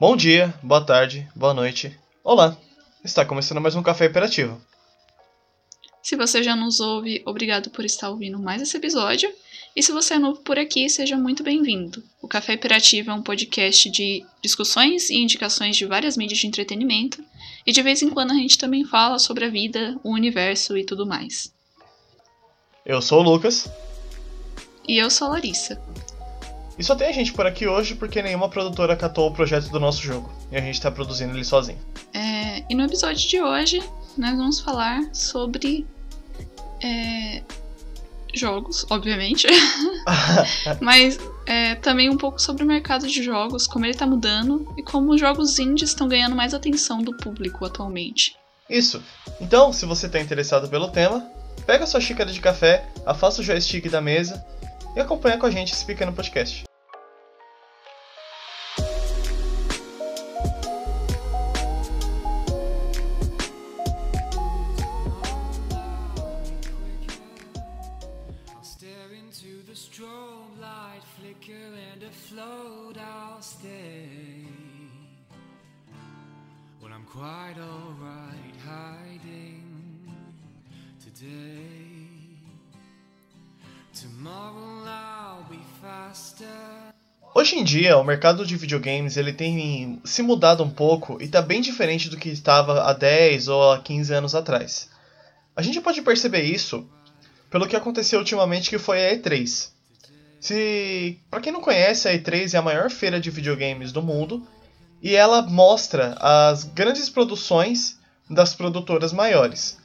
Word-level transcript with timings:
Bom 0.00 0.16
dia, 0.16 0.54
boa 0.62 0.80
tarde, 0.80 1.28
boa 1.34 1.52
noite. 1.52 1.92
Olá! 2.22 2.56
Está 3.04 3.24
começando 3.24 3.60
mais 3.60 3.74
um 3.74 3.82
Café 3.82 4.06
Imperativo. 4.06 4.60
Se 6.00 6.14
você 6.14 6.40
já 6.40 6.54
nos 6.54 6.78
ouve, 6.78 7.20
obrigado 7.26 7.68
por 7.70 7.84
estar 7.84 8.08
ouvindo 8.08 8.38
mais 8.38 8.62
esse 8.62 8.76
episódio. 8.76 9.28
E 9.74 9.82
se 9.82 9.90
você 9.90 10.14
é 10.14 10.18
novo 10.20 10.40
por 10.42 10.56
aqui, 10.56 10.88
seja 10.88 11.16
muito 11.16 11.42
bem-vindo. 11.42 12.00
O 12.22 12.28
Café 12.28 12.52
Imperativo 12.52 13.10
é 13.10 13.14
um 13.14 13.24
podcast 13.24 13.90
de 13.90 14.24
discussões 14.40 15.10
e 15.10 15.16
indicações 15.16 15.76
de 15.76 15.84
várias 15.84 16.16
mídias 16.16 16.38
de 16.38 16.46
entretenimento, 16.46 17.20
e 17.66 17.72
de 17.72 17.82
vez 17.82 18.00
em 18.00 18.08
quando 18.08 18.30
a 18.30 18.36
gente 18.36 18.56
também 18.56 18.84
fala 18.84 19.18
sobre 19.18 19.46
a 19.46 19.50
vida, 19.50 19.98
o 20.04 20.12
universo 20.12 20.78
e 20.78 20.84
tudo 20.84 21.08
mais. 21.08 21.52
Eu 22.86 23.02
sou 23.02 23.18
o 23.18 23.24
Lucas. 23.24 23.68
E 24.86 24.96
eu 24.96 25.10
sou 25.10 25.26
a 25.26 25.30
Larissa. 25.30 25.82
E 26.78 26.84
só 26.84 26.94
tem 26.94 27.08
a 27.08 27.12
gente 27.12 27.32
por 27.32 27.46
aqui 27.46 27.66
hoje 27.66 27.96
porque 27.96 28.22
nenhuma 28.22 28.48
produtora 28.48 28.96
catou 28.96 29.28
o 29.28 29.32
projeto 29.32 29.68
do 29.70 29.80
nosso 29.80 30.00
jogo. 30.00 30.30
E 30.52 30.56
a 30.56 30.60
gente 30.60 30.80
tá 30.80 30.90
produzindo 30.90 31.34
ele 31.34 31.44
sozinho. 31.44 31.78
É, 32.14 32.64
e 32.70 32.74
no 32.74 32.84
episódio 32.84 33.28
de 33.28 33.42
hoje, 33.42 33.82
nós 34.16 34.36
vamos 34.36 34.60
falar 34.60 35.12
sobre. 35.12 35.84
É, 36.82 37.42
jogos, 38.32 38.86
obviamente. 38.90 39.46
Mas 40.80 41.18
é, 41.46 41.74
também 41.76 42.08
um 42.08 42.16
pouco 42.16 42.40
sobre 42.40 42.62
o 42.62 42.66
mercado 42.66 43.06
de 43.06 43.22
jogos, 43.22 43.66
como 43.66 43.84
ele 43.84 43.94
tá 43.94 44.06
mudando 44.06 44.72
e 44.76 44.82
como 44.82 45.12
os 45.12 45.20
jogos 45.20 45.58
indies 45.58 45.90
estão 45.90 46.06
ganhando 46.08 46.36
mais 46.36 46.54
atenção 46.54 47.02
do 47.02 47.16
público 47.16 47.64
atualmente. 47.64 48.36
Isso. 48.68 49.02
Então, 49.40 49.72
se 49.72 49.86
você 49.86 50.08
tá 50.08 50.20
interessado 50.20 50.68
pelo 50.68 50.88
tema, 50.88 51.26
pega 51.66 51.86
sua 51.86 52.00
xícara 52.00 52.30
de 52.30 52.40
café, 52.40 52.86
afasta 53.04 53.40
o 53.40 53.44
joystick 53.44 53.88
da 53.88 54.00
mesa 54.00 54.44
e 54.94 55.00
acompanha 55.00 55.38
com 55.38 55.46
a 55.46 55.50
gente 55.50 55.72
esse 55.72 55.84
pequeno 55.84 56.12
podcast. 56.12 56.67
Hoje 87.38 87.54
em 87.54 87.62
dia, 87.62 87.96
o 87.96 88.02
mercado 88.02 88.44
de 88.44 88.56
videogames 88.56 89.16
ele 89.16 89.32
tem 89.32 90.00
se 90.02 90.22
mudado 90.22 90.64
um 90.64 90.68
pouco 90.68 91.18
e 91.20 91.26
está 91.26 91.40
bem 91.40 91.60
diferente 91.60 92.08
do 92.08 92.16
que 92.16 92.28
estava 92.30 92.82
há 92.82 92.92
10 92.92 93.46
ou 93.46 93.70
há 93.70 93.78
15 93.80 94.12
anos 94.12 94.34
atrás. 94.34 94.90
A 95.54 95.62
gente 95.62 95.80
pode 95.80 96.02
perceber 96.02 96.42
isso 96.42 96.84
pelo 97.48 97.68
que 97.68 97.76
aconteceu 97.76 98.18
ultimamente 98.18 98.68
que 98.68 98.76
foi 98.76 99.06
a 99.06 99.16
E3. 99.16 99.68
Se, 100.40 101.16
para 101.30 101.40
quem 101.40 101.52
não 101.52 101.60
conhece, 101.60 102.08
a 102.08 102.12
E3 102.12 102.54
é 102.54 102.58
a 102.58 102.62
maior 102.62 102.90
feira 102.90 103.20
de 103.20 103.30
videogames 103.30 103.92
do 103.92 104.02
mundo 104.02 104.44
e 105.00 105.14
ela 105.14 105.40
mostra 105.40 106.16
as 106.20 106.64
grandes 106.64 107.08
produções 107.08 108.00
das 108.28 108.52
produtoras 108.52 109.12
maiores. 109.12 109.78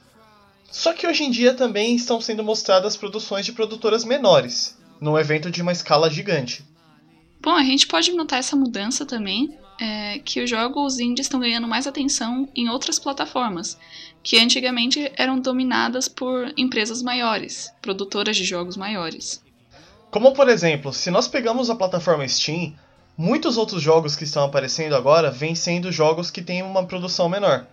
Só 0.71 0.91
que 0.91 1.05
hoje 1.05 1.23
em 1.23 1.29
dia 1.29 1.53
também 1.53 1.95
estão 1.95 2.19
sendo 2.19 2.43
mostradas 2.43 2.97
produções 2.97 3.45
de 3.45 3.51
produtoras 3.51 4.03
menores, 4.03 4.75
num 4.99 5.19
evento 5.19 5.51
de 5.51 5.61
uma 5.61 5.71
escala 5.71 6.09
gigante. 6.09 6.72
Bom, 7.43 7.51
a 7.51 7.63
gente 7.63 7.85
pode 7.85 8.11
notar 8.13 8.39
essa 8.39 8.55
mudança 8.55 9.05
também, 9.05 9.55
é, 9.79 10.19
que 10.19 10.41
os 10.41 10.49
jogos 10.49 10.97
indies 10.97 11.25
estão 11.25 11.39
ganhando 11.39 11.67
mais 11.67 11.85
atenção 11.85 12.49
em 12.55 12.69
outras 12.69 12.97
plataformas, 12.97 13.77
que 14.23 14.39
antigamente 14.39 15.11
eram 15.15 15.39
dominadas 15.39 16.07
por 16.07 16.51
empresas 16.57 17.03
maiores, 17.03 17.71
produtoras 17.81 18.35
de 18.35 18.43
jogos 18.43 18.77
maiores. 18.77 19.43
Como 20.09 20.31
por 20.33 20.49
exemplo, 20.49 20.93
se 20.93 21.11
nós 21.11 21.27
pegamos 21.27 21.69
a 21.69 21.75
plataforma 21.75 22.27
Steam, 22.27 22.73
Muitos 23.15 23.57
outros 23.57 23.81
jogos 23.81 24.15
que 24.15 24.23
estão 24.23 24.43
aparecendo 24.43 24.95
agora 24.95 25.29
vêm 25.29 25.53
sendo 25.53 25.91
jogos 25.91 26.31
que 26.31 26.41
têm 26.41 26.63
uma 26.63 26.85
produção 26.85 27.29
menor. 27.29 27.67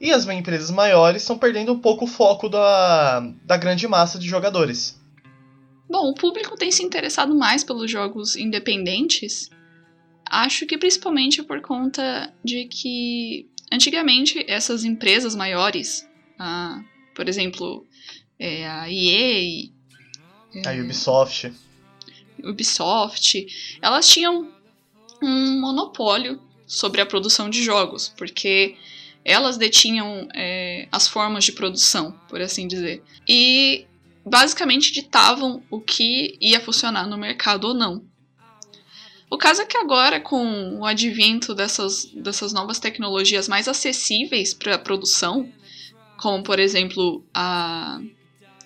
E 0.00 0.12
as 0.12 0.24
empresas 0.28 0.70
maiores 0.70 1.22
estão 1.22 1.36
perdendo 1.36 1.72
um 1.72 1.78
pouco 1.78 2.04
o 2.04 2.08
foco 2.08 2.48
da, 2.48 3.20
da 3.42 3.56
grande 3.56 3.88
massa 3.88 4.16
de 4.16 4.28
jogadores. 4.28 5.00
Bom, 5.88 6.10
o 6.10 6.14
público 6.14 6.56
tem 6.56 6.70
se 6.70 6.82
interessado 6.82 7.34
mais 7.34 7.62
pelos 7.62 7.90
jogos 7.90 8.36
independentes. 8.36 9.50
Acho 10.28 10.66
que 10.66 10.76
principalmente 10.76 11.42
por 11.42 11.60
conta 11.60 12.32
de 12.44 12.64
que 12.64 13.48
antigamente 13.70 14.44
essas 14.48 14.84
empresas 14.84 15.34
maiores, 15.34 16.08
a, 16.38 16.82
por 17.14 17.28
exemplo, 17.28 17.86
é, 18.38 18.68
a 18.68 18.90
EA, 18.90 19.70
a 20.66 20.72
Ubisoft, 20.72 21.52
Ubisoft, 22.42 23.46
elas 23.80 24.08
tinham 24.08 24.50
um 25.22 25.60
monopólio 25.60 26.40
sobre 26.66 27.00
a 27.00 27.06
produção 27.06 27.48
de 27.48 27.62
jogos, 27.62 28.12
porque 28.16 28.76
elas 29.24 29.56
detinham 29.56 30.28
é, 30.34 30.88
as 30.90 31.08
formas 31.08 31.44
de 31.44 31.52
produção, 31.52 32.12
por 32.28 32.40
assim 32.40 32.66
dizer. 32.66 33.02
E 33.28 33.86
basicamente 34.26 34.92
ditavam 34.92 35.62
o 35.70 35.80
que 35.80 36.36
ia 36.40 36.60
funcionar 36.60 37.06
no 37.06 37.16
mercado 37.16 37.68
ou 37.68 37.74
não. 37.74 38.04
O 39.30 39.38
caso 39.38 39.62
é 39.62 39.66
que 39.66 39.76
agora, 39.76 40.20
com 40.20 40.78
o 40.80 40.84
advento 40.84 41.54
dessas, 41.54 42.06
dessas 42.06 42.52
novas 42.52 42.78
tecnologias 42.78 43.48
mais 43.48 43.68
acessíveis 43.68 44.52
para 44.52 44.74
a 44.74 44.78
produção, 44.78 45.48
como 46.18 46.42
por 46.42 46.58
exemplo 46.58 47.24
a 47.32 48.00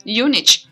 Unity, 0.06 0.68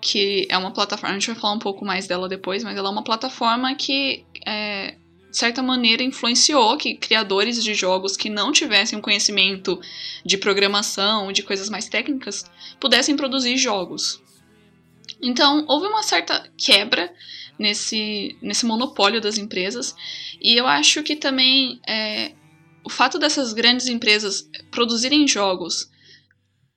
que 0.00 0.46
é 0.48 0.56
uma 0.56 0.72
plataforma, 0.72 1.16
a 1.16 1.18
gente 1.18 1.30
vai 1.30 1.40
falar 1.40 1.54
um 1.54 1.58
pouco 1.58 1.84
mais 1.84 2.06
dela 2.06 2.28
depois, 2.28 2.64
mas 2.64 2.76
ela 2.76 2.88
é 2.88 2.92
uma 2.92 3.04
plataforma 3.04 3.74
que 3.74 4.24
é, 4.46 4.94
de 5.30 5.36
certa 5.36 5.62
maneira, 5.62 6.02
influenciou 6.02 6.76
que 6.76 6.94
criadores 6.94 7.62
de 7.62 7.72
jogos 7.74 8.16
que 8.16 8.28
não 8.28 8.52
tivessem 8.52 8.98
um 8.98 9.02
conhecimento 9.02 9.80
de 10.24 10.36
programação, 10.36 11.30
de 11.30 11.42
coisas 11.42 11.70
mais 11.70 11.88
técnicas, 11.88 12.44
pudessem 12.80 13.16
produzir 13.16 13.56
jogos. 13.56 14.20
Então, 15.22 15.64
houve 15.68 15.86
uma 15.86 16.02
certa 16.02 16.50
quebra 16.56 17.12
nesse, 17.58 18.36
nesse 18.40 18.64
monopólio 18.64 19.20
das 19.20 19.38
empresas, 19.38 19.94
e 20.40 20.56
eu 20.58 20.66
acho 20.66 21.02
que 21.02 21.16
também 21.16 21.80
é, 21.86 22.32
o 22.84 22.90
fato 22.90 23.18
dessas 23.18 23.52
grandes 23.52 23.86
empresas 23.86 24.48
produzirem 24.70 25.28
jogos, 25.28 25.90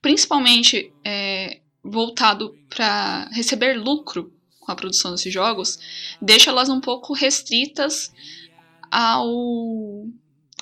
principalmente 0.01 0.91
é, 1.03 1.61
voltado 1.83 2.57
para 2.69 3.29
receber 3.31 3.73
lucro 3.77 4.33
com 4.59 4.71
a 4.71 4.75
produção 4.75 5.11
desses 5.11 5.33
jogos, 5.33 5.79
deixa 6.21 6.49
elas 6.49 6.69
um 6.69 6.79
pouco 6.79 7.13
restritas 7.13 8.11
ao, 8.91 10.05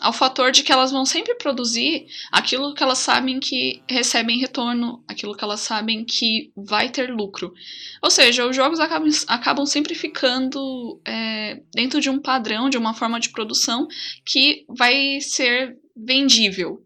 ao 0.01 0.11
fator 0.11 0.51
de 0.51 0.63
que 0.63 0.71
elas 0.71 0.91
vão 0.91 1.05
sempre 1.05 1.35
produzir 1.35 2.07
aquilo 2.31 2.73
que 2.73 2.81
elas 2.81 2.97
sabem 2.97 3.39
que 3.39 3.83
recebem 3.87 4.39
retorno, 4.39 5.03
aquilo 5.07 5.35
que 5.35 5.43
elas 5.43 5.59
sabem 5.59 6.03
que 6.03 6.51
vai 6.57 6.89
ter 6.89 7.13
lucro. 7.13 7.53
Ou 8.01 8.09
seja, 8.09 8.47
os 8.47 8.55
jogos 8.55 8.79
acabam, 8.79 9.09
acabam 9.27 9.65
sempre 9.65 9.93
ficando 9.93 10.99
é, 11.05 11.61
dentro 11.73 12.01
de 12.01 12.09
um 12.09 12.19
padrão, 12.19 12.69
de 12.69 12.77
uma 12.77 12.95
forma 12.95 13.19
de 13.19 13.29
produção 13.29 13.87
que 14.25 14.65
vai 14.67 15.21
ser 15.21 15.77
vendível. 15.95 16.83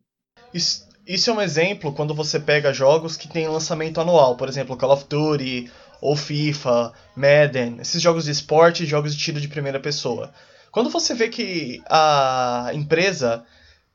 Isso, 0.54 0.86
isso 1.08 1.30
é 1.30 1.34
um 1.34 1.42
exemplo 1.42 1.94
quando 1.94 2.14
você 2.14 2.38
pega 2.38 2.74
jogos 2.74 3.16
que 3.16 3.30
têm 3.30 3.48
lançamento 3.48 4.02
anual, 4.02 4.36
por 4.36 4.50
exemplo, 4.50 4.76
Call 4.76 4.92
of 4.92 5.06
Duty 5.08 5.72
ou 6.02 6.18
FIFA, 6.18 6.92
Madden, 7.16 7.78
esses 7.80 8.02
jogos 8.02 8.26
de 8.26 8.32
esporte 8.32 8.84
e 8.84 8.86
jogos 8.86 9.16
de 9.16 9.24
tiro 9.24 9.40
de 9.40 9.48
primeira 9.48 9.80
pessoa. 9.80 10.34
Quando 10.76 10.90
você 10.90 11.14
vê 11.16 11.30
que 11.30 11.82
a 11.90 12.70
empresa 12.74 13.46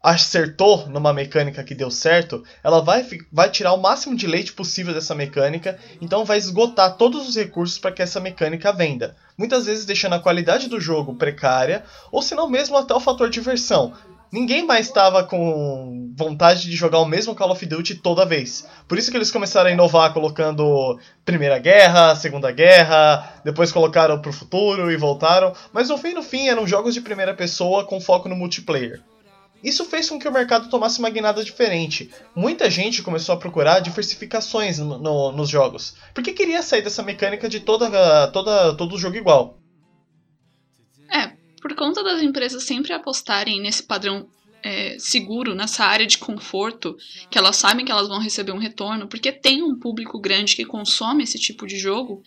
acertou 0.03 0.89
numa 0.89 1.13
mecânica 1.13 1.63
que 1.63 1.75
deu 1.75 1.91
certo, 1.91 2.43
ela 2.65 2.81
vai, 2.81 3.07
vai 3.31 3.51
tirar 3.51 3.75
o 3.75 3.83
máximo 3.83 4.17
de 4.17 4.27
leite 4.27 4.55
possível 4.55 4.95
dessa 4.95 5.15
mecânica, 5.15 5.79
então 6.01 6.25
vai 6.25 6.39
esgotar 6.39 6.97
todos 6.97 7.29
os 7.29 7.37
recursos 7.37 7.79
para 7.79 7.93
que 7.93 8.01
essa 8.01 8.19
mecânica 8.19 8.73
venda. 8.73 9.15
Muitas 9.37 9.67
vezes 9.67 9.85
deixando 9.85 10.15
a 10.15 10.21
qualidade 10.21 10.71
do 10.71 10.81
jogo 10.81 11.15
precária, 11.17 11.85
ou 12.11 12.23
se 12.23 12.35
não 12.35 12.49
mesmo 12.49 12.79
até 12.79 12.95
o 12.95 13.01
fator 13.01 13.29
diversão. 13.29 13.93
Ninguém 14.33 14.65
mais 14.65 14.87
estava 14.87 15.25
com 15.25 16.13
vontade 16.17 16.63
de 16.63 16.77
jogar 16.77 17.01
o 17.01 17.05
mesmo 17.05 17.35
Call 17.35 17.51
of 17.51 17.67
Duty 17.67 17.97
toda 17.97 18.25
vez. 18.25 18.65
Por 18.87 18.97
isso 18.97 19.11
que 19.11 19.17
eles 19.17 19.33
começaram 19.33 19.69
a 19.69 19.73
inovar 19.73 20.13
colocando 20.13 21.01
Primeira 21.25 21.59
Guerra, 21.59 22.15
Segunda 22.15 22.53
Guerra, 22.53 23.41
depois 23.45 23.73
colocaram 23.73 24.21
pro 24.21 24.33
futuro 24.33 24.91
e 24.91 24.97
voltaram. 24.97 25.53
Mas 25.73 25.89
no 25.89 25.99
fim 25.99 26.13
no 26.13 26.23
fim 26.23 26.49
eram 26.49 26.67
jogos 26.67 26.95
de 26.95 27.01
primeira 27.01 27.35
pessoa 27.35 27.85
com 27.85 28.01
foco 28.01 28.29
no 28.29 28.37
multiplayer. 28.37 29.03
Isso 29.63 29.85
fez 29.85 30.09
com 30.09 30.19
que 30.19 30.29
o 30.29 30.33
mercado 30.33 30.71
tomasse 30.71 30.99
uma 31.01 31.11
guinada 31.11 31.45
diferente. 31.45 32.11
Muita 32.35 32.71
gente 32.71 33.03
começou 33.03 33.35
a 33.35 33.39
procurar 33.39 33.81
diversificações 33.81 34.79
no, 34.79 34.97
no, 34.99 35.33
nos 35.33 35.51
jogos, 35.51 35.97
porque 36.15 36.33
queria 36.33 36.63
sair 36.63 36.83
dessa 36.83 37.03
mecânica 37.03 37.49
de 37.49 37.61
toda, 37.61 38.29
toda, 38.29 38.75
todo 38.75 38.97
jogo 38.97 39.17
igual. 39.17 39.60
Por 41.61 41.75
conta 41.75 42.03
das 42.03 42.23
empresas 42.23 42.65
sempre 42.65 42.93
apostarem 42.93 43.61
nesse 43.61 43.83
padrão 43.83 44.27
é, 44.63 44.97
seguro, 44.99 45.55
nessa 45.55 45.85
área 45.85 46.07
de 46.07 46.19
conforto, 46.19 46.97
que 47.31 47.39
elas 47.39 47.57
sabem 47.57 47.85
que 47.85 47.93
elas 47.93 48.09
vão 48.09 48.19
receber 48.19 48.53
um 48.53 48.59
retorno, 48.59 49.09
porque 49.09 49.33
tem 49.33 49.63
um 49.63 49.79
público 49.79 50.19
grande 50.19 50.57
que 50.57 50.65
consome 50.65 51.25
esse 51.25 51.39
tipo 51.39 51.67
de 51.67 51.79
jogo, 51.79 52.23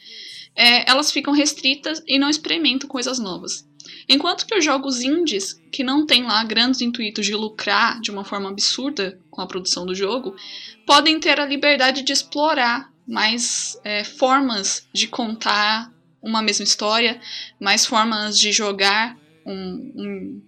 é, 0.56 0.89
elas 0.89 1.12
ficam 1.12 1.33
restritas 1.33 2.01
e 2.07 2.19
não 2.19 2.30
experimentam 2.30 2.88
coisas 2.88 3.19
novas. 3.19 3.68
Enquanto 4.07 4.45
que 4.45 4.56
os 4.56 4.63
jogos 4.63 5.01
indies, 5.01 5.59
que 5.71 5.83
não 5.83 6.06
têm 6.06 6.24
lá 6.24 6.44
grandes 6.44 6.81
intuitos 6.81 7.25
de 7.25 7.36
lucrar 7.36 8.00
de 8.01 8.12
uma 8.12 8.24
forma 8.24 8.50
absurda 8.50 9.19
com 9.29 9.41
a 9.41 9.47
produção 9.47 9.86
do 9.86 9.95
jogo, 9.95 10.36
podem 10.86 11.19
ter 11.19 11.39
a 11.39 11.45
liberdade 11.45 12.01
de 12.01 12.13
explorar 12.13 12.91
mais 13.07 13.79
é, 13.83 14.03
formas 14.03 14.88
de 14.94 15.07
contar 15.07 15.91
uma 16.21 16.41
mesma 16.41 16.63
história, 16.63 17.19
mais 17.59 17.86
formas 17.86 18.39
de 18.39 18.51
jogar 18.51 19.18
um, 19.45 19.92
um, 19.95 20.42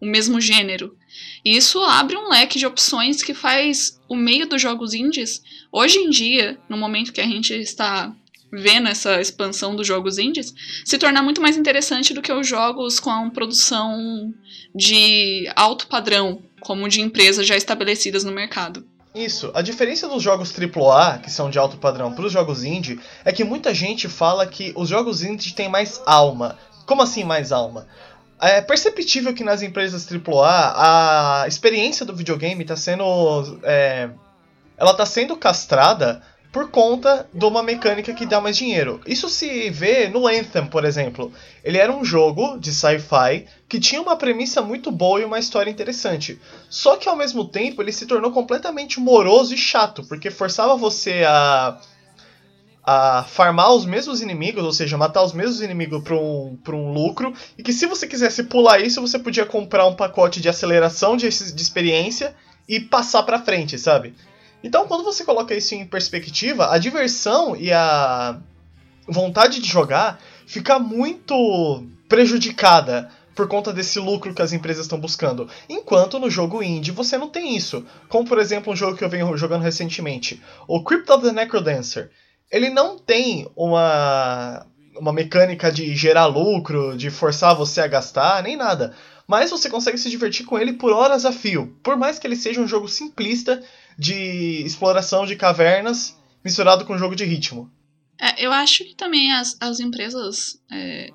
o 0.00 0.06
mesmo 0.06 0.40
gênero. 0.40 0.96
E 1.44 1.56
isso 1.56 1.80
abre 1.80 2.16
um 2.16 2.28
leque 2.28 2.58
de 2.58 2.66
opções 2.66 3.22
que 3.22 3.34
faz 3.34 4.00
o 4.08 4.16
meio 4.16 4.48
dos 4.48 4.60
jogos 4.60 4.94
indies, 4.94 5.42
hoje 5.72 5.98
em 5.98 6.10
dia, 6.10 6.58
no 6.68 6.76
momento 6.76 7.12
que 7.12 7.20
a 7.20 7.26
gente 7.26 7.54
está 7.54 8.14
vendo 8.52 8.88
essa 8.88 9.20
expansão 9.20 9.74
dos 9.74 9.86
jogos 9.86 10.18
indies, 10.18 10.54
se 10.84 10.96
tornar 10.96 11.22
muito 11.22 11.42
mais 11.42 11.56
interessante 11.56 12.14
do 12.14 12.22
que 12.22 12.32
os 12.32 12.46
jogos 12.46 13.00
com 13.00 13.10
a 13.10 13.30
produção 13.30 14.32
de 14.74 15.50
alto 15.56 15.86
padrão, 15.88 16.40
como 16.60 16.88
de 16.88 17.00
empresas 17.00 17.46
já 17.46 17.56
estabelecidas 17.56 18.24
no 18.24 18.32
mercado. 18.32 18.86
Isso. 19.14 19.52
A 19.54 19.62
diferença 19.62 20.08
dos 20.08 20.22
jogos 20.22 20.52
AAA, 20.52 21.18
que 21.18 21.30
são 21.30 21.48
de 21.48 21.58
alto 21.58 21.76
padrão, 21.76 22.12
para 22.12 22.26
os 22.26 22.32
jogos 22.32 22.64
indie, 22.64 22.98
é 23.24 23.32
que 23.32 23.44
muita 23.44 23.72
gente 23.72 24.08
fala 24.08 24.46
que 24.46 24.72
os 24.76 24.88
jogos 24.88 25.22
indie 25.22 25.54
têm 25.54 25.68
mais 25.68 26.02
alma. 26.04 26.58
Como 26.84 27.02
assim 27.02 27.22
mais 27.22 27.52
alma? 27.52 27.86
É 28.40 28.60
perceptível 28.60 29.32
que 29.32 29.44
nas 29.44 29.62
empresas 29.62 30.06
AAA 30.10 31.42
a 31.42 31.48
experiência 31.48 32.04
do 32.04 32.14
videogame 32.14 32.62
está 32.62 32.76
sendo. 32.76 33.60
É, 33.62 34.10
ela 34.76 34.90
está 34.90 35.06
sendo 35.06 35.36
castrada 35.36 36.22
por 36.54 36.70
conta 36.70 37.28
de 37.34 37.44
uma 37.44 37.64
mecânica 37.64 38.14
que 38.14 38.24
dá 38.24 38.40
mais 38.40 38.56
dinheiro. 38.56 39.00
Isso 39.04 39.28
se 39.28 39.70
vê 39.70 40.06
no 40.06 40.28
Anthem, 40.28 40.66
por 40.66 40.84
exemplo. 40.84 41.32
Ele 41.64 41.78
era 41.78 41.92
um 41.92 42.04
jogo 42.04 42.56
de 42.58 42.72
sci-fi 42.72 43.46
que 43.68 43.80
tinha 43.80 44.00
uma 44.00 44.16
premissa 44.16 44.62
muito 44.62 44.92
boa 44.92 45.20
e 45.20 45.24
uma 45.24 45.40
história 45.40 45.68
interessante. 45.68 46.40
Só 46.70 46.96
que 46.96 47.08
ao 47.08 47.16
mesmo 47.16 47.44
tempo 47.44 47.82
ele 47.82 47.90
se 47.90 48.06
tornou 48.06 48.30
completamente 48.30 49.00
moroso 49.00 49.52
e 49.52 49.58
chato, 49.58 50.04
porque 50.04 50.30
forçava 50.30 50.76
você 50.76 51.24
a 51.26 51.76
a 52.86 53.24
farmar 53.24 53.72
os 53.72 53.86
mesmos 53.86 54.20
inimigos, 54.20 54.62
ou 54.62 54.72
seja, 54.72 54.98
matar 54.98 55.22
os 55.22 55.32
mesmos 55.32 55.62
inimigos 55.62 56.02
para 56.02 56.14
um, 56.14 56.58
um 56.68 56.92
lucro, 56.92 57.32
e 57.56 57.62
que 57.62 57.72
se 57.72 57.86
você 57.86 58.06
quisesse 58.06 58.44
pular 58.44 58.80
isso, 58.80 59.00
você 59.00 59.18
podia 59.18 59.46
comprar 59.46 59.86
um 59.86 59.96
pacote 59.96 60.40
de 60.40 60.48
aceleração 60.48 61.16
de, 61.16 61.28
de 61.28 61.62
experiência 61.62 62.34
e 62.68 62.80
passar 62.80 63.22
para 63.22 63.42
frente, 63.42 63.78
sabe? 63.78 64.14
Então, 64.62 64.86
quando 64.86 65.04
você 65.04 65.24
coloca 65.24 65.54
isso 65.54 65.74
em 65.74 65.86
perspectiva, 65.86 66.72
a 66.72 66.78
diversão 66.78 67.56
e 67.56 67.72
a 67.72 68.38
vontade 69.06 69.60
de 69.60 69.68
jogar 69.68 70.20
fica 70.46 70.78
muito 70.78 71.86
prejudicada 72.08 73.10
por 73.34 73.48
conta 73.48 73.72
desse 73.72 73.98
lucro 73.98 74.32
que 74.32 74.42
as 74.42 74.52
empresas 74.52 74.84
estão 74.84 74.98
buscando. 74.98 75.48
Enquanto 75.68 76.18
no 76.18 76.30
jogo 76.30 76.62
indie 76.62 76.92
você 76.92 77.18
não 77.18 77.28
tem 77.28 77.56
isso. 77.56 77.84
Como 78.08 78.26
por 78.26 78.38
exemplo 78.38 78.72
um 78.72 78.76
jogo 78.76 78.96
que 78.96 79.04
eu 79.04 79.08
venho 79.08 79.36
jogando 79.36 79.62
recentemente, 79.62 80.40
o 80.68 80.82
Crypt 80.82 81.10
of 81.10 81.24
the 81.26 81.32
Necrodancer. 81.32 82.10
Ele 82.50 82.70
não 82.70 82.98
tem 82.98 83.48
uma 83.56 84.66
uma 84.96 85.12
mecânica 85.12 85.72
de 85.72 85.94
gerar 85.94 86.26
lucro, 86.26 86.96
de 86.96 87.10
forçar 87.10 87.54
você 87.54 87.80
a 87.80 87.86
gastar, 87.86 88.42
nem 88.42 88.56
nada. 88.56 88.94
Mas 89.26 89.50
você 89.50 89.68
consegue 89.68 89.98
se 89.98 90.10
divertir 90.10 90.44
com 90.44 90.58
ele 90.58 90.74
por 90.74 90.92
horas 90.92 91.24
a 91.24 91.32
fio. 91.32 91.76
Por 91.82 91.96
mais 91.96 92.18
que 92.18 92.26
ele 92.26 92.36
seja 92.36 92.60
um 92.60 92.68
jogo 92.68 92.88
simplista 92.88 93.62
de 93.98 94.62
exploração 94.64 95.24
de 95.24 95.36
cavernas 95.36 96.16
misturado 96.44 96.84
com 96.84 96.98
jogo 96.98 97.16
de 97.16 97.24
ritmo. 97.24 97.70
É, 98.20 98.44
eu 98.44 98.52
acho 98.52 98.84
que 98.84 98.94
também 98.94 99.32
as, 99.32 99.56
as 99.60 99.80
empresas 99.80 100.60
é, 100.70 101.10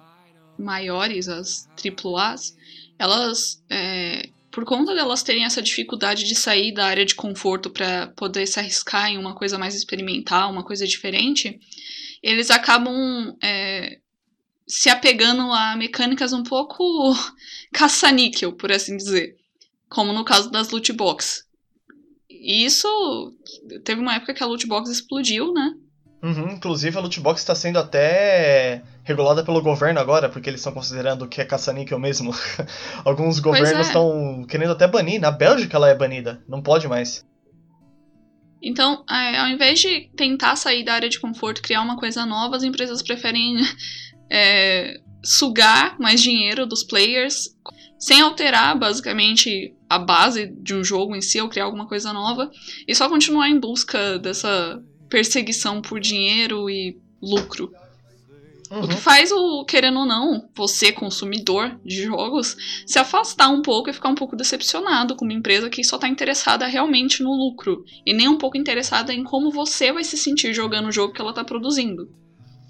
maiores, 0.57 1.29
as 1.29 1.69
AAAs, 1.77 2.55
elas, 2.97 3.63
é, 3.69 4.29
por 4.51 4.65
conta 4.65 4.95
delas 4.95 5.23
terem 5.23 5.45
essa 5.45 5.61
dificuldade 5.61 6.25
de 6.25 6.35
sair 6.35 6.73
da 6.73 6.85
área 6.85 7.05
de 7.05 7.15
conforto 7.15 7.69
para 7.69 8.07
poder 8.07 8.47
se 8.47 8.59
arriscar 8.59 9.09
em 9.09 9.17
uma 9.17 9.35
coisa 9.35 9.57
mais 9.57 9.75
experimental, 9.75 10.51
uma 10.51 10.63
coisa 10.63 10.87
diferente, 10.87 11.59
eles 12.21 12.49
acabam 12.49 13.35
é, 13.41 13.99
se 14.67 14.89
apegando 14.89 15.41
a 15.51 15.75
mecânicas 15.75 16.33
um 16.33 16.43
pouco 16.43 16.83
caça-níquel, 17.73 18.53
por 18.53 18.71
assim 18.71 18.97
dizer. 18.97 19.37
Como 19.89 20.13
no 20.13 20.23
caso 20.23 20.51
das 20.51 20.69
loot 20.69 20.93
box. 20.93 21.47
E 22.29 22.63
isso 22.63 23.35
teve 23.83 23.99
uma 23.99 24.15
época 24.15 24.33
que 24.33 24.43
a 24.43 24.45
loot 24.45 24.67
box 24.67 24.89
explodiu, 24.89 25.51
né? 25.51 25.75
Uhum, 26.21 26.51
inclusive 26.51 26.97
a 26.97 26.99
loot 26.99 27.19
box 27.21 27.39
está 27.39 27.55
sendo 27.55 27.79
até 27.79 28.81
regulada 29.03 29.43
pelo 29.43 29.61
governo 29.61 29.99
agora, 29.99 30.27
porque 30.27 30.49
eles 30.49 30.59
estão 30.59 30.73
considerando 30.73 31.27
que 31.27 31.39
é 31.39 31.45
caça-níquel 31.45 31.97
mesmo. 31.97 32.33
Alguns 33.05 33.39
governos 33.39 33.87
estão 33.87 34.41
é. 34.43 34.47
querendo 34.47 34.73
até 34.73 34.85
banir. 34.85 35.21
Na 35.21 35.31
Bélgica 35.31 35.77
ela 35.77 35.89
é 35.89 35.95
banida, 35.95 36.43
não 36.47 36.61
pode 36.61 36.87
mais. 36.87 37.25
Então, 38.61 39.05
é, 39.09 39.37
ao 39.37 39.47
invés 39.47 39.79
de 39.79 40.09
tentar 40.17 40.57
sair 40.57 40.83
da 40.83 40.93
área 40.93 41.07
de 41.07 41.19
conforto, 41.19 41.61
criar 41.61 41.81
uma 41.81 41.95
coisa 41.95 42.25
nova, 42.25 42.57
as 42.57 42.63
empresas 42.63 43.01
preferem 43.01 43.55
é, 44.29 44.99
sugar 45.23 45.97
mais 45.97 46.21
dinheiro 46.21 46.65
dos 46.65 46.83
players 46.83 47.55
sem 47.97 48.21
alterar 48.21 48.77
basicamente 48.77 49.73
a 49.89 49.99
base 49.99 50.47
de 50.47 50.73
um 50.73 50.83
jogo 50.83 51.15
em 51.15 51.21
si 51.21 51.39
ou 51.41 51.49
criar 51.49 51.65
alguma 51.65 51.87
coisa 51.87 52.13
nova 52.13 52.49
e 52.87 52.95
só 52.95 53.09
continuar 53.09 53.49
em 53.49 53.59
busca 53.59 54.17
dessa 54.19 54.81
perseguição 55.09 55.81
por 55.81 55.99
dinheiro 55.99 56.69
e 56.69 56.97
lucro. 57.21 57.73
Uhum. 58.69 58.83
O 58.83 58.87
que 58.87 58.93
uhum. 58.93 59.01
faz 59.01 59.31
o, 59.31 59.65
querendo 59.65 59.99
ou 59.99 60.05
não, 60.05 60.47
você, 60.55 60.91
consumidor 60.91 61.79
de 61.83 62.03
jogos, 62.03 62.55
se 62.85 62.99
afastar 62.99 63.49
um 63.49 63.61
pouco 63.61 63.89
e 63.89 63.93
ficar 63.93 64.09
um 64.09 64.15
pouco 64.15 64.35
decepcionado 64.35 65.15
com 65.15 65.25
uma 65.25 65.33
empresa 65.33 65.69
que 65.69 65.83
só 65.83 65.95
está 65.95 66.07
interessada 66.07 66.67
realmente 66.67 67.23
no 67.23 67.33
lucro 67.33 67.83
e 68.05 68.13
nem 68.13 68.27
um 68.27 68.37
pouco 68.37 68.57
interessada 68.57 69.11
em 69.11 69.23
como 69.23 69.51
você 69.51 69.91
vai 69.91 70.03
se 70.03 70.17
sentir 70.17 70.53
jogando 70.53 70.89
o 70.89 70.91
jogo 70.91 71.13
que 71.13 71.19
ela 71.19 71.31
está 71.31 71.43
produzindo. 71.43 72.07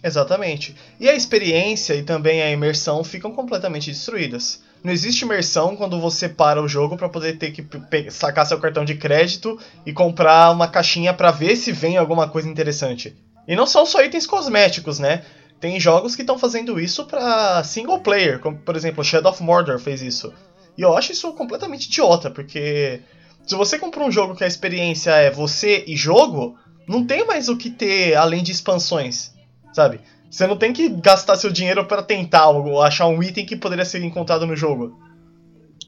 Exatamente. 0.01 0.73
E 0.97 1.09
a 1.09 1.13
experiência 1.13 1.93
e 1.93 2.03
também 2.03 2.41
a 2.41 2.49
imersão 2.49 3.03
ficam 3.03 3.33
completamente 3.33 3.91
destruídas. 3.91 4.63
Não 4.83 4.93
existe 4.93 5.25
imersão 5.25 5.75
quando 5.75 5.99
você 5.99 6.29
para 6.29 6.61
o 6.61 6.67
jogo 6.67 6.95
para 6.95 7.09
poder 7.09 7.37
ter 7.37 7.51
que 7.51 7.65
sacar 8.09 8.45
seu 8.45 8.59
cartão 8.59 8.85
de 8.85 8.95
crédito 8.95 9.59
e 9.85 9.91
comprar 9.91 10.51
uma 10.51 10.67
caixinha 10.67 11.13
para 11.13 11.31
ver 11.31 11.55
se 11.57 11.71
vem 11.71 11.97
alguma 11.97 12.29
coisa 12.29 12.47
interessante. 12.47 13.15
E 13.47 13.55
não 13.55 13.65
são 13.65 13.85
só 13.85 14.01
itens 14.03 14.25
cosméticos, 14.25 14.99
né? 14.99 15.23
Tem 15.59 15.79
jogos 15.79 16.15
que 16.15 16.21
estão 16.21 16.39
fazendo 16.39 16.79
isso 16.79 17.05
para 17.05 17.63
single 17.63 17.99
player, 17.99 18.39
como 18.39 18.57
por 18.57 18.75
exemplo 18.75 19.03
Shadow 19.03 19.31
of 19.31 19.43
Mordor 19.43 19.79
fez 19.79 20.01
isso. 20.01 20.33
E 20.77 20.81
eu 20.81 20.95
acho 20.95 21.11
isso 21.11 21.33
completamente 21.33 21.87
idiota, 21.87 22.31
porque 22.31 23.01
se 23.45 23.55
você 23.55 23.77
compra 23.77 24.03
um 24.03 24.11
jogo 24.11 24.35
que 24.35 24.45
a 24.45 24.47
experiência 24.47 25.11
é 25.11 25.29
você 25.29 25.83
e 25.85 25.97
jogo, 25.97 26.57
não 26.87 27.05
tem 27.05 27.25
mais 27.25 27.49
o 27.49 27.57
que 27.57 27.69
ter 27.69 28.15
além 28.15 28.41
de 28.41 28.53
expansões, 28.53 29.33
sabe? 29.73 29.99
Você 30.29 30.45
não 30.45 30.57
tem 30.57 30.71
que 30.71 30.87
gastar 30.89 31.35
seu 31.35 31.51
dinheiro 31.51 31.85
para 31.85 32.03
tentar 32.03 32.41
algo, 32.41 32.81
achar 32.81 33.07
um 33.07 33.21
item 33.21 33.45
que 33.45 33.55
poderia 33.55 33.85
ser 33.85 34.03
encontrado 34.03 34.45
no 34.45 34.55
jogo. 34.55 34.97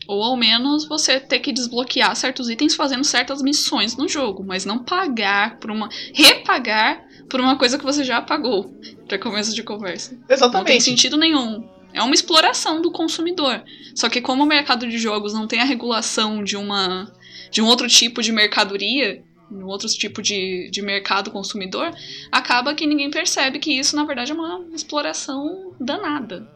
Ou 0.08 0.24
ao 0.24 0.36
menos 0.36 0.88
você 0.88 1.20
ter 1.20 1.40
que 1.40 1.54
desbloquear 1.54 2.16
certos 2.16 2.50
itens 2.50 2.76
fazendo 2.76 3.04
certas 3.04 3.42
missões 3.42 3.96
no 3.96 4.10
jogo, 4.10 4.44
mas 4.44 4.66
não 4.66 4.80
pagar 4.80 5.58
por 5.58 5.70
uma. 5.70 5.90
repagar 6.14 7.06
por 7.30 7.40
uma 7.40 7.56
coisa 7.56 7.78
que 7.78 7.86
você 7.86 8.04
já 8.04 8.22
pagou. 8.22 8.74
Pra 9.08 9.20
começo 9.20 9.54
de 9.54 9.64
conversa. 9.64 10.18
Exatamente. 10.28 10.58
Não 10.58 10.66
tem 10.66 10.80
sentido 10.80 11.18
nenhum. 11.18 11.64
É 11.94 12.02
uma 12.02 12.16
exploração 12.16 12.82
do 12.82 12.92
consumidor. 12.92 13.64
Só 13.94 14.10
que 14.10 14.22
como 14.22 14.44
o 14.44 14.48
mercado 14.48 14.88
de 14.88 14.98
jogos 14.98 15.34
não 15.34 15.48
tem 15.48 15.60
a 15.62 15.66
regulação 15.66 16.44
de 16.44 16.58
uma. 16.58 17.12
de 17.52 17.62
um 17.62 17.68
outro 17.68 17.88
tipo 17.88 18.22
de 18.22 18.32
mercadoria, 18.32 19.24
em 19.52 19.64
outros 19.64 19.94
tipos 19.94 20.26
de, 20.26 20.70
de 20.72 20.82
mercado 20.82 21.30
consumidor, 21.30 21.94
acaba 22.32 22.74
que 22.74 22.88
ninguém 22.88 23.12
percebe 23.12 23.60
que 23.60 23.78
isso, 23.78 23.96
na 23.96 24.06
verdade, 24.06 24.32
é 24.32 24.36
uma 24.36 24.66
exploração 24.74 25.74
danada. 25.80 26.48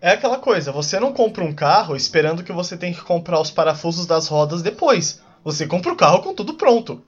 É 0.00 0.10
aquela 0.10 0.38
coisa, 0.38 0.72
você 0.72 0.98
não 0.98 1.12
compra 1.12 1.44
um 1.44 1.54
carro 1.54 1.94
esperando 1.94 2.42
que 2.42 2.52
você 2.52 2.76
tem 2.76 2.92
que 2.92 3.02
comprar 3.02 3.40
os 3.40 3.52
parafusos 3.52 4.04
das 4.04 4.26
rodas 4.26 4.60
depois. 4.60 5.22
Você 5.44 5.66
compra 5.66 5.92
o 5.92 5.96
carro 5.96 6.22
com 6.22 6.34
tudo 6.34 6.54
pronto. 6.54 7.02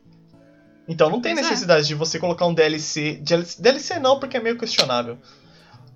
Então 0.86 1.10
não 1.10 1.20
tem 1.20 1.34
pois 1.34 1.46
é. 1.46 1.50
necessidade 1.50 1.84
é. 1.84 1.88
de 1.88 1.94
você 1.94 2.18
colocar 2.18 2.46
um 2.46 2.54
DLC. 2.54 3.20
DLC 3.58 3.98
não, 3.98 4.18
porque 4.18 4.36
é 4.36 4.40
meio 4.40 4.56
questionável. 4.56 5.18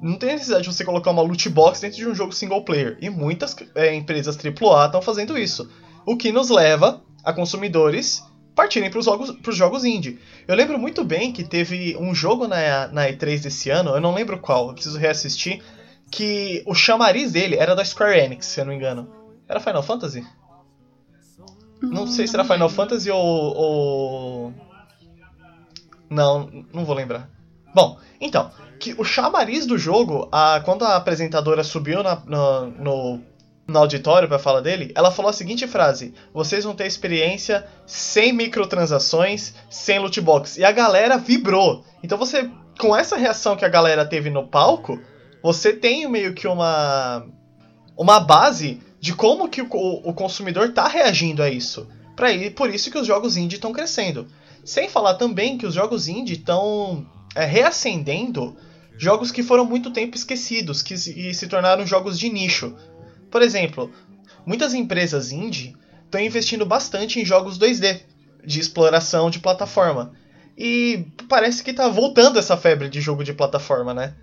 Não 0.00 0.16
tem 0.16 0.30
necessidade 0.30 0.64
de 0.64 0.74
você 0.74 0.84
colocar 0.84 1.10
uma 1.10 1.22
loot 1.22 1.48
box 1.48 1.80
dentro 1.80 1.98
de 1.98 2.08
um 2.08 2.14
jogo 2.14 2.32
single 2.32 2.64
player. 2.64 2.96
E 3.00 3.10
muitas 3.10 3.54
é, 3.74 3.94
empresas 3.94 4.36
AAA 4.36 4.86
estão 4.86 5.02
fazendo 5.02 5.36
isso. 5.36 5.70
O 6.06 6.16
que 6.16 6.32
nos 6.32 6.48
leva 6.48 7.02
a 7.24 7.32
consumidores 7.32 8.22
partirem 8.58 8.90
para 8.90 8.98
os 8.98 9.04
jogos, 9.04 9.30
pros 9.40 9.56
jogos 9.56 9.84
indie. 9.84 10.18
Eu 10.48 10.56
lembro 10.56 10.76
muito 10.80 11.04
bem 11.04 11.32
que 11.32 11.44
teve 11.44 11.96
um 11.96 12.12
jogo 12.12 12.48
na, 12.48 12.88
na 12.88 13.08
E3 13.08 13.40
desse 13.40 13.70
ano, 13.70 13.90
eu 13.90 14.00
não 14.00 14.12
lembro 14.12 14.40
qual, 14.40 14.66
eu 14.66 14.74
preciso 14.74 14.98
reassistir, 14.98 15.62
que 16.10 16.64
o 16.66 16.74
chamariz 16.74 17.30
dele 17.30 17.54
era 17.54 17.76
da 17.76 17.84
Square 17.84 18.18
Enix, 18.18 18.46
se 18.46 18.60
eu 18.60 18.64
não 18.64 18.72
me 18.72 18.76
engano. 18.76 19.08
Era 19.48 19.60
Final 19.60 19.82
Fantasy? 19.84 20.26
Não 21.80 22.08
sei 22.08 22.26
se 22.26 22.34
era 22.34 22.44
Final 22.44 22.68
Fantasy 22.68 23.08
ou, 23.08 23.22
ou. 23.22 24.54
Não, 26.10 26.50
não 26.74 26.84
vou 26.84 26.96
lembrar. 26.96 27.30
Bom, 27.72 27.96
então, 28.20 28.50
que 28.80 28.92
o 28.98 29.04
chamariz 29.04 29.66
do 29.66 29.78
jogo, 29.78 30.28
a, 30.32 30.60
quando 30.64 30.84
a 30.84 30.96
apresentadora 30.96 31.62
subiu 31.62 32.02
na, 32.02 32.16
no, 32.26 32.66
no, 32.72 33.20
no 33.68 33.78
auditório 33.78 34.26
para 34.26 34.38
falar 34.38 34.62
dele, 34.62 34.90
ela 34.94 35.10
falou 35.10 35.28
a 35.28 35.34
seguinte 35.34 35.68
frase: 35.68 36.14
Vocês 36.32 36.64
vão 36.64 36.74
ter 36.74 36.86
experiência 36.86 37.66
sem 37.86 38.32
microtransações, 38.32 39.54
sem 39.70 39.98
loot 39.98 40.18
box. 40.22 40.58
E 40.58 40.64
a 40.64 40.72
galera 40.72 41.18
vibrou. 41.18 41.84
Então 42.02 42.16
você, 42.16 42.50
com 42.80 42.96
essa 42.96 43.16
reação 43.16 43.56
que 43.56 43.64
a 43.64 43.68
galera 43.68 44.06
teve 44.06 44.30
no 44.30 44.48
palco, 44.48 44.98
você 45.42 45.72
tem 45.72 46.08
meio 46.08 46.32
que 46.32 46.48
uma 46.48 47.26
uma 47.96 48.20
base 48.20 48.80
de 49.00 49.12
como 49.12 49.48
que 49.48 49.60
o, 49.60 49.68
o 49.70 50.14
consumidor 50.14 50.70
está 50.70 50.88
reagindo 50.88 51.42
a 51.42 51.50
isso. 51.50 51.86
Pra, 52.16 52.28
por 52.56 52.72
isso 52.72 52.90
que 52.90 52.98
os 52.98 53.06
jogos 53.06 53.36
indie 53.36 53.56
estão 53.56 53.72
crescendo. 53.72 54.26
Sem 54.64 54.88
falar 54.88 55.14
também 55.14 55.58
que 55.58 55.66
os 55.66 55.74
jogos 55.74 56.08
indie 56.08 56.34
estão 56.34 57.06
é, 57.34 57.44
reacendendo 57.44 58.56
jogos 58.96 59.30
que 59.30 59.42
foram 59.42 59.64
muito 59.64 59.90
tempo 59.92 60.16
esquecidos, 60.16 60.82
que 60.82 60.96
se, 60.96 61.32
se 61.34 61.46
tornaram 61.46 61.86
jogos 61.86 62.18
de 62.18 62.28
nicho. 62.28 62.74
Por 63.30 63.42
exemplo, 63.42 63.92
muitas 64.46 64.74
empresas 64.74 65.32
indie 65.32 65.76
estão 66.04 66.20
investindo 66.20 66.64
bastante 66.64 67.20
em 67.20 67.24
jogos 67.24 67.58
2D, 67.58 68.00
de 68.44 68.60
exploração 68.60 69.30
de 69.30 69.38
plataforma. 69.38 70.14
E 70.56 71.06
parece 71.28 71.62
que 71.62 71.70
está 71.70 71.88
voltando 71.88 72.38
essa 72.38 72.56
febre 72.56 72.88
de 72.88 73.00
jogo 73.00 73.22
de 73.22 73.32
plataforma, 73.32 73.94
né? 73.94 74.14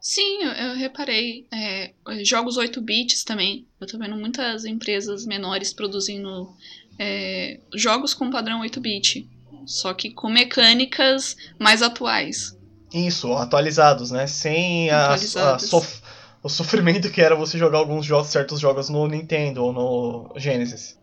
Sim, 0.00 0.42
eu, 0.42 0.50
eu 0.50 0.74
reparei. 0.74 1.46
É, 1.52 1.92
jogos 2.24 2.56
8 2.56 2.80
bits 2.80 3.24
também. 3.24 3.66
Eu 3.80 3.86
tô 3.86 3.98
vendo 3.98 4.16
muitas 4.16 4.64
empresas 4.64 5.24
menores 5.24 5.72
produzindo 5.72 6.52
é, 6.98 7.60
jogos 7.74 8.12
com 8.12 8.30
padrão 8.30 8.60
8 8.60 8.80
bit. 8.80 9.28
Só 9.66 9.92
que 9.94 10.10
com 10.10 10.28
mecânicas 10.28 11.36
mais 11.58 11.82
atuais. 11.82 12.56
Isso, 12.92 13.32
atualizados, 13.34 14.10
né? 14.10 14.26
Sem 14.26 14.90
a, 14.90 15.12
a 15.12 15.58
sof 15.58 16.00
o 16.48 16.50
sofrimento 16.50 17.10
que 17.10 17.20
era 17.20 17.36
você 17.36 17.58
jogar 17.58 17.76
alguns 17.76 18.06
jogos, 18.06 18.28
certos 18.28 18.58
jogos 18.58 18.88
no 18.88 19.06
Nintendo 19.06 19.62
ou 19.62 19.70
no 19.70 20.32
Genesis. 20.34 20.98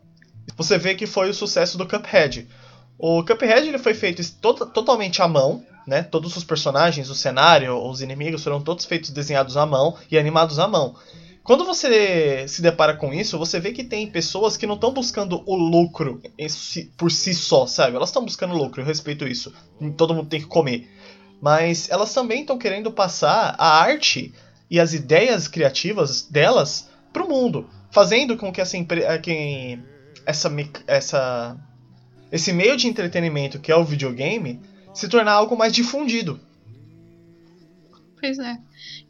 Você 0.57 0.75
vê 0.75 0.95
que 0.95 1.05
foi 1.05 1.29
o 1.29 1.33
sucesso 1.35 1.77
do 1.77 1.87
Cuphead. 1.87 2.47
O 2.97 3.23
Cuphead 3.23 3.67
ele 3.67 3.77
foi 3.77 3.93
feito 3.93 4.23
to 4.41 4.53
totalmente 4.65 5.21
à 5.21 5.27
mão, 5.27 5.63
né? 5.85 6.01
Todos 6.01 6.35
os 6.35 6.43
personagens, 6.43 7.11
o 7.11 7.15
cenário, 7.15 7.77
os 7.77 8.01
inimigos 8.01 8.43
foram 8.43 8.59
todos 8.59 8.85
feitos 8.85 9.11
desenhados 9.11 9.55
à 9.55 9.67
mão 9.67 9.95
e 10.09 10.17
animados 10.17 10.57
à 10.57 10.67
mão. 10.67 10.95
Quando 11.43 11.63
você 11.63 12.47
se 12.47 12.63
depara 12.63 12.95
com 12.95 13.13
isso, 13.13 13.37
você 13.37 13.59
vê 13.59 13.71
que 13.71 13.83
tem 13.83 14.09
pessoas 14.09 14.57
que 14.57 14.65
não 14.65 14.73
estão 14.73 14.91
buscando 14.91 15.43
o 15.45 15.55
lucro 15.55 16.23
por 16.97 17.11
si 17.11 17.35
só, 17.35 17.67
sabe? 17.67 17.95
Elas 17.95 18.09
estão 18.09 18.25
buscando 18.25 18.55
lucro, 18.55 18.81
eu 18.81 18.85
respeito 18.85 19.27
isso. 19.27 19.53
Todo 19.95 20.15
mundo 20.15 20.27
tem 20.27 20.41
que 20.41 20.47
comer. 20.47 20.89
Mas 21.39 21.87
elas 21.91 22.11
também 22.11 22.41
estão 22.41 22.57
querendo 22.57 22.91
passar 22.91 23.53
a 23.59 23.79
arte 23.79 24.33
e 24.69 24.79
as 24.79 24.93
ideias 24.93 25.47
criativas 25.47 26.23
delas 26.23 26.89
para 27.13 27.23
o 27.23 27.29
mundo, 27.29 27.69
fazendo 27.91 28.35
com 28.35 28.51
que 28.51 28.59
essa, 28.59 28.77
que 29.21 29.79
essa, 30.25 30.51
essa, 30.87 31.57
esse 32.31 32.51
meio 32.51 32.75
de 32.75 32.87
entretenimento 32.87 33.59
que 33.59 33.71
é 33.71 33.75
o 33.75 33.83
videogame 33.83 34.59
se 34.93 35.07
tornar 35.07 35.33
algo 35.33 35.57
mais 35.57 35.73
difundido. 35.73 36.39
Pois 38.25 38.39
é. 38.39 38.57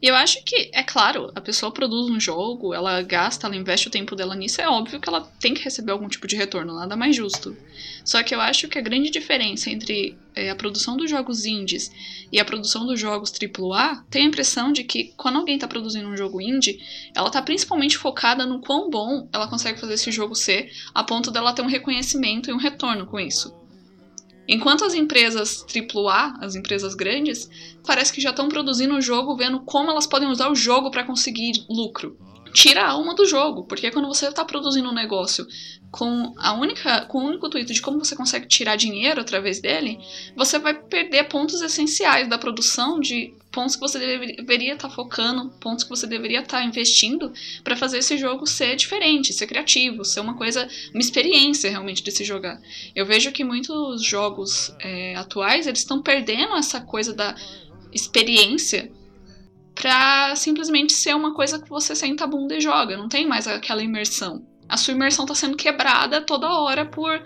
E 0.02 0.08
eu 0.08 0.14
acho 0.14 0.44
que, 0.44 0.70
é 0.74 0.82
claro, 0.82 1.32
a 1.34 1.40
pessoa 1.40 1.72
produz 1.72 2.10
um 2.10 2.20
jogo, 2.20 2.74
ela 2.74 3.00
gasta, 3.00 3.46
ela 3.46 3.56
investe 3.56 3.88
o 3.88 3.90
tempo 3.90 4.14
dela 4.14 4.36
nisso, 4.36 4.60
é 4.60 4.68
óbvio 4.68 5.00
que 5.00 5.08
ela 5.08 5.22
tem 5.40 5.54
que 5.54 5.64
receber 5.64 5.92
algum 5.92 6.06
tipo 6.06 6.26
de 6.26 6.36
retorno, 6.36 6.74
nada 6.74 6.94
mais 6.94 7.16
justo. 7.16 7.56
Só 8.04 8.22
que 8.22 8.34
eu 8.34 8.40
acho 8.42 8.68
que 8.68 8.78
a 8.78 8.82
grande 8.82 9.08
diferença 9.08 9.70
entre 9.70 10.14
é, 10.34 10.50
a 10.50 10.54
produção 10.54 10.98
dos 10.98 11.08
jogos 11.08 11.46
indies 11.46 11.90
e 12.30 12.38
a 12.38 12.44
produção 12.44 12.84
dos 12.84 13.00
jogos 13.00 13.32
AAA 13.32 14.04
tem 14.10 14.24
a 14.24 14.28
impressão 14.28 14.70
de 14.70 14.84
que 14.84 15.14
quando 15.16 15.38
alguém 15.38 15.54
está 15.54 15.66
produzindo 15.66 16.10
um 16.10 16.16
jogo 16.16 16.42
indie, 16.42 16.78
ela 17.14 17.28
está 17.28 17.40
principalmente 17.40 17.96
focada 17.96 18.44
no 18.44 18.60
quão 18.60 18.90
bom 18.90 19.26
ela 19.32 19.48
consegue 19.48 19.80
fazer 19.80 19.94
esse 19.94 20.12
jogo 20.12 20.34
ser, 20.34 20.70
a 20.94 21.02
ponto 21.02 21.30
dela 21.30 21.54
ter 21.54 21.62
um 21.62 21.68
reconhecimento 21.68 22.50
e 22.50 22.52
um 22.52 22.58
retorno 22.58 23.06
com 23.06 23.18
isso. 23.18 23.65
Enquanto 24.48 24.84
as 24.84 24.94
empresas 24.94 25.64
AAA, 25.64 26.38
as 26.40 26.54
empresas 26.54 26.94
grandes, 26.94 27.50
parece 27.84 28.12
que 28.12 28.20
já 28.20 28.30
estão 28.30 28.48
produzindo 28.48 28.94
o 28.94 29.00
jogo 29.00 29.36
vendo 29.36 29.60
como 29.60 29.90
elas 29.90 30.06
podem 30.06 30.28
usar 30.28 30.50
o 30.50 30.54
jogo 30.54 30.90
para 30.90 31.04
conseguir 31.04 31.64
lucro. 31.68 32.16
Tira 32.56 32.84
a 32.84 32.92
alma 32.92 33.14
do 33.14 33.26
jogo, 33.26 33.64
porque 33.64 33.90
quando 33.90 34.08
você 34.08 34.28
está 34.28 34.42
produzindo 34.42 34.88
um 34.88 34.94
negócio 34.94 35.46
com 35.90 36.32
a 36.38 36.54
única 36.54 37.02
com 37.02 37.18
o 37.18 37.26
único 37.26 37.46
intuito 37.48 37.74
de 37.74 37.82
como 37.82 38.02
você 38.02 38.16
consegue 38.16 38.48
tirar 38.48 38.76
dinheiro 38.76 39.20
através 39.20 39.60
dele, 39.60 39.98
você 40.34 40.58
vai 40.58 40.72
perder 40.72 41.24
pontos 41.24 41.60
essenciais 41.60 42.26
da 42.30 42.38
produção 42.38 42.98
de 42.98 43.34
pontos 43.52 43.74
que 43.76 43.82
você 43.82 43.98
deveria 43.98 44.72
estar 44.72 44.88
tá 44.88 44.94
focando, 44.94 45.50
pontos 45.60 45.84
que 45.84 45.90
você 45.90 46.06
deveria 46.06 46.40
estar 46.40 46.60
tá 46.60 46.64
investindo 46.64 47.30
para 47.62 47.76
fazer 47.76 47.98
esse 47.98 48.16
jogo 48.16 48.46
ser 48.46 48.74
diferente, 48.74 49.34
ser 49.34 49.46
criativo, 49.46 50.02
ser 50.02 50.20
uma 50.20 50.34
coisa, 50.34 50.66
uma 50.94 51.00
experiência 51.02 51.68
realmente 51.68 52.02
de 52.02 52.10
se 52.10 52.24
jogar. 52.24 52.58
Eu 52.94 53.04
vejo 53.04 53.32
que 53.32 53.44
muitos 53.44 54.02
jogos 54.02 54.74
é, 54.80 55.14
atuais 55.14 55.66
eles 55.66 55.80
estão 55.80 56.00
perdendo 56.00 56.56
essa 56.56 56.80
coisa 56.80 57.12
da 57.12 57.34
experiência 57.92 58.90
para 59.76 60.34
simplesmente 60.34 60.94
ser 60.94 61.14
uma 61.14 61.34
coisa 61.34 61.60
que 61.60 61.68
você 61.68 61.94
senta 61.94 62.24
a 62.24 62.26
bunda 62.26 62.56
e 62.56 62.60
joga, 62.60 62.96
não 62.96 63.08
tem 63.08 63.26
mais 63.26 63.46
aquela 63.46 63.82
imersão. 63.82 64.42
A 64.68 64.76
sua 64.76 64.94
imersão 64.94 65.24
está 65.24 65.34
sendo 65.34 65.56
quebrada 65.56 66.22
toda 66.22 66.48
hora 66.48 66.86
por, 66.86 67.22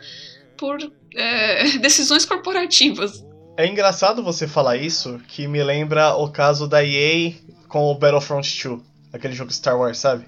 por 0.59 0.79
é, 1.15 1.65
decisões 1.79 2.25
corporativas. 2.25 3.25
É 3.57 3.67
engraçado 3.67 4.23
você 4.23 4.49
falar 4.49 4.77
isso, 4.77 5.21
que 5.29 5.47
me 5.47 5.63
lembra 5.63 6.15
o 6.15 6.29
caso 6.29 6.67
da 6.67 6.85
EA 6.85 7.35
com 7.69 7.85
o 7.85 7.95
Battlefront 7.95 8.69
2, 8.69 8.81
aquele 9.13 9.35
jogo 9.35 9.53
Star 9.53 9.79
Wars, 9.79 9.99
sabe? 9.99 10.27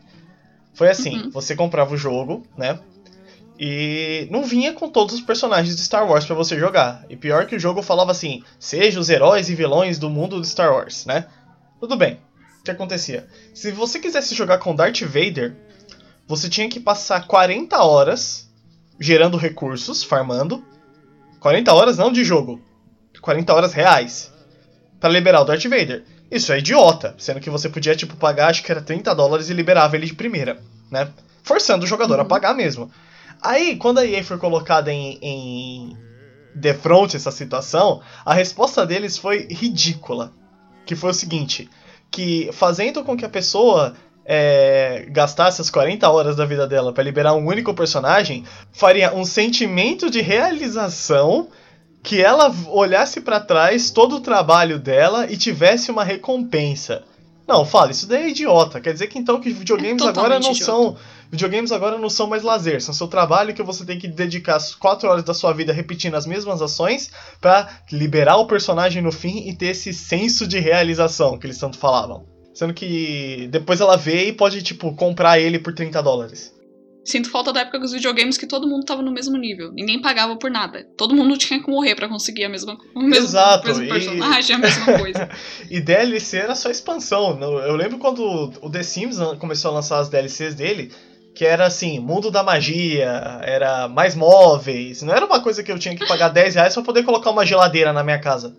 Foi 0.74 0.88
assim, 0.88 1.24
uhum. 1.24 1.30
você 1.30 1.56
comprava 1.56 1.92
o 1.92 1.98
jogo, 1.98 2.46
né? 2.56 2.78
E 3.58 4.26
não 4.30 4.44
vinha 4.44 4.72
com 4.72 4.88
todos 4.88 5.14
os 5.14 5.20
personagens 5.20 5.76
de 5.76 5.82
Star 5.82 6.08
Wars 6.08 6.24
para 6.24 6.34
você 6.34 6.58
jogar. 6.58 7.04
E 7.08 7.16
pior 7.16 7.46
que 7.46 7.54
o 7.54 7.60
jogo 7.60 7.82
falava 7.82 8.10
assim: 8.10 8.42
seja 8.58 8.98
os 8.98 9.08
heróis 9.08 9.48
e 9.48 9.54
vilões 9.54 9.98
do 9.98 10.10
mundo 10.10 10.40
de 10.40 10.48
Star 10.48 10.72
Wars, 10.72 11.04
né? 11.06 11.26
Tudo 11.82 11.96
bem. 11.96 12.20
O 12.60 12.62
que 12.62 12.70
acontecia? 12.70 13.26
Se 13.52 13.72
você 13.72 13.98
quisesse 13.98 14.36
jogar 14.36 14.58
com 14.58 14.72
Darth 14.72 15.00
Vader, 15.00 15.56
você 16.28 16.48
tinha 16.48 16.68
que 16.68 16.78
passar 16.78 17.26
40 17.26 17.76
horas 17.82 18.48
gerando 19.00 19.36
recursos, 19.36 20.04
farmando. 20.04 20.64
40 21.40 21.74
horas 21.74 21.98
não 21.98 22.12
de 22.12 22.22
jogo, 22.22 22.62
40 23.20 23.52
horas 23.52 23.72
reais 23.72 24.32
para 25.00 25.10
liberar 25.10 25.40
o 25.40 25.44
Darth 25.44 25.64
Vader. 25.64 26.04
Isso 26.30 26.52
é 26.52 26.60
idiota, 26.60 27.16
sendo 27.18 27.40
que 27.40 27.50
você 27.50 27.68
podia 27.68 27.96
tipo 27.96 28.14
pagar, 28.14 28.50
acho 28.50 28.62
que 28.62 28.70
era 28.70 28.80
30 28.80 29.12
dólares 29.16 29.50
e 29.50 29.52
liberava 29.52 29.96
ele 29.96 30.06
de 30.06 30.14
primeira, 30.14 30.62
né? 30.88 31.10
Forçando 31.42 31.84
o 31.84 31.88
jogador 31.88 32.14
uhum. 32.14 32.22
a 32.22 32.26
pagar 32.26 32.54
mesmo. 32.54 32.92
Aí, 33.42 33.74
quando 33.74 33.98
a 33.98 34.06
EA 34.06 34.22
foi 34.22 34.38
colocada 34.38 34.92
em, 34.92 35.18
em 35.20 35.96
de 36.54 36.74
frente 36.74 37.16
essa 37.16 37.32
situação, 37.32 38.00
a 38.24 38.32
resposta 38.32 38.86
deles 38.86 39.18
foi 39.18 39.48
ridícula. 39.50 40.32
Que 40.84 40.96
foi 40.96 41.10
o 41.10 41.14
seguinte: 41.14 41.68
que 42.10 42.50
fazendo 42.52 43.02
com 43.02 43.16
que 43.16 43.24
a 43.24 43.28
pessoa 43.28 43.94
é, 44.24 45.06
gastasse 45.10 45.60
as 45.60 45.70
40 45.70 46.08
horas 46.08 46.36
da 46.36 46.44
vida 46.44 46.66
dela 46.66 46.92
para 46.92 47.02
liberar 47.02 47.34
um 47.34 47.46
único 47.46 47.74
personagem, 47.74 48.44
faria 48.72 49.14
um 49.14 49.24
sentimento 49.24 50.10
de 50.10 50.20
realização 50.20 51.48
que 52.02 52.20
ela 52.20 52.52
olhasse 52.68 53.20
para 53.20 53.38
trás 53.38 53.90
todo 53.90 54.16
o 54.16 54.20
trabalho 54.20 54.78
dela 54.78 55.26
e 55.30 55.36
tivesse 55.36 55.90
uma 55.90 56.02
recompensa. 56.02 57.04
Não, 57.46 57.64
fala, 57.64 57.90
isso 57.90 58.06
daí 58.06 58.24
é 58.24 58.28
idiota. 58.30 58.80
Quer 58.80 58.92
dizer 58.92 59.06
que 59.08 59.18
então 59.18 59.40
que 59.40 59.50
videogames 59.50 60.02
é 60.02 60.08
agora 60.08 60.40
não 60.40 60.52
idiota. 60.52 60.64
são. 60.64 60.96
Videogames 61.32 61.72
agora 61.72 61.96
não 61.96 62.10
são 62.10 62.26
mais 62.26 62.42
lazer, 62.42 62.82
são 62.82 62.92
seu 62.92 63.08
trabalho 63.08 63.54
que 63.54 63.62
você 63.62 63.86
tem 63.86 63.98
que 63.98 64.06
dedicar 64.06 64.56
as 64.56 64.74
4 64.74 65.08
horas 65.08 65.24
da 65.24 65.32
sua 65.32 65.54
vida 65.54 65.72
repetindo 65.72 66.14
as 66.14 66.26
mesmas 66.26 66.60
ações 66.60 67.10
para 67.40 67.80
liberar 67.90 68.36
o 68.36 68.46
personagem 68.46 69.00
no 69.00 69.10
fim 69.10 69.48
e 69.48 69.56
ter 69.56 69.68
esse 69.68 69.94
senso 69.94 70.46
de 70.46 70.58
realização 70.58 71.38
que 71.38 71.46
eles 71.46 71.56
tanto 71.56 71.78
falavam. 71.78 72.26
Sendo 72.52 72.74
que 72.74 73.48
depois 73.50 73.80
ela 73.80 73.96
vê 73.96 74.26
e 74.26 74.32
pode, 74.34 74.62
tipo, 74.62 74.94
comprar 74.94 75.40
ele 75.40 75.58
por 75.58 75.74
30 75.74 76.02
dólares. 76.02 76.54
Sinto 77.02 77.30
falta 77.30 77.50
da 77.50 77.60
época 77.60 77.78
dos 77.78 77.92
videogames 77.92 78.36
que 78.36 78.46
todo 78.46 78.68
mundo 78.68 78.84
tava 78.84 79.00
no 79.00 79.10
mesmo 79.10 79.38
nível. 79.38 79.72
Ninguém 79.72 80.02
pagava 80.02 80.36
por 80.36 80.50
nada. 80.50 80.86
Todo 80.98 81.16
mundo 81.16 81.38
tinha 81.38 81.60
que 81.62 81.70
morrer 81.70 81.94
para 81.94 82.10
conseguir 82.10 82.44
a 82.44 82.48
mesma, 82.50 82.76
o 82.94 83.00
mesmo, 83.00 83.24
Exato. 83.24 83.64
O 83.64 83.68
mesmo 83.68 83.88
personagem, 83.88 84.50
e... 84.50 84.54
a 84.54 84.58
mesma 84.60 84.98
coisa. 84.98 85.30
e 85.70 85.80
DLC 85.80 86.36
era 86.36 86.54
só 86.54 86.70
expansão. 86.70 87.40
Eu 87.40 87.74
lembro 87.74 87.98
quando 87.98 88.52
o 88.60 88.70
The 88.70 88.82
Sims 88.82 89.16
começou 89.40 89.70
a 89.70 89.74
lançar 89.74 89.98
as 89.98 90.10
DLCs 90.10 90.54
dele, 90.54 90.92
que 91.34 91.44
era 91.46 91.66
assim, 91.66 91.98
mundo 91.98 92.30
da 92.30 92.42
magia, 92.42 93.40
era 93.42 93.88
mais 93.88 94.14
móveis. 94.14 95.02
Não 95.02 95.14
era 95.14 95.24
uma 95.24 95.42
coisa 95.42 95.62
que 95.62 95.72
eu 95.72 95.78
tinha 95.78 95.96
que 95.96 96.06
pagar 96.06 96.28
10 96.28 96.54
reais 96.56 96.74
pra 96.74 96.82
poder 96.82 97.04
colocar 97.04 97.30
uma 97.30 97.46
geladeira 97.46 97.92
na 97.92 98.04
minha 98.04 98.18
casa. 98.20 98.54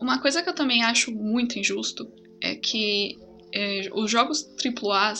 Uma 0.00 0.20
coisa 0.20 0.42
que 0.42 0.48
eu 0.48 0.54
também 0.54 0.84
acho 0.84 1.12
muito 1.12 1.58
injusto 1.58 2.10
é 2.40 2.54
que 2.54 3.16
é, 3.52 3.88
os 3.92 4.10
jogos 4.10 4.48
AAA, 4.64 5.14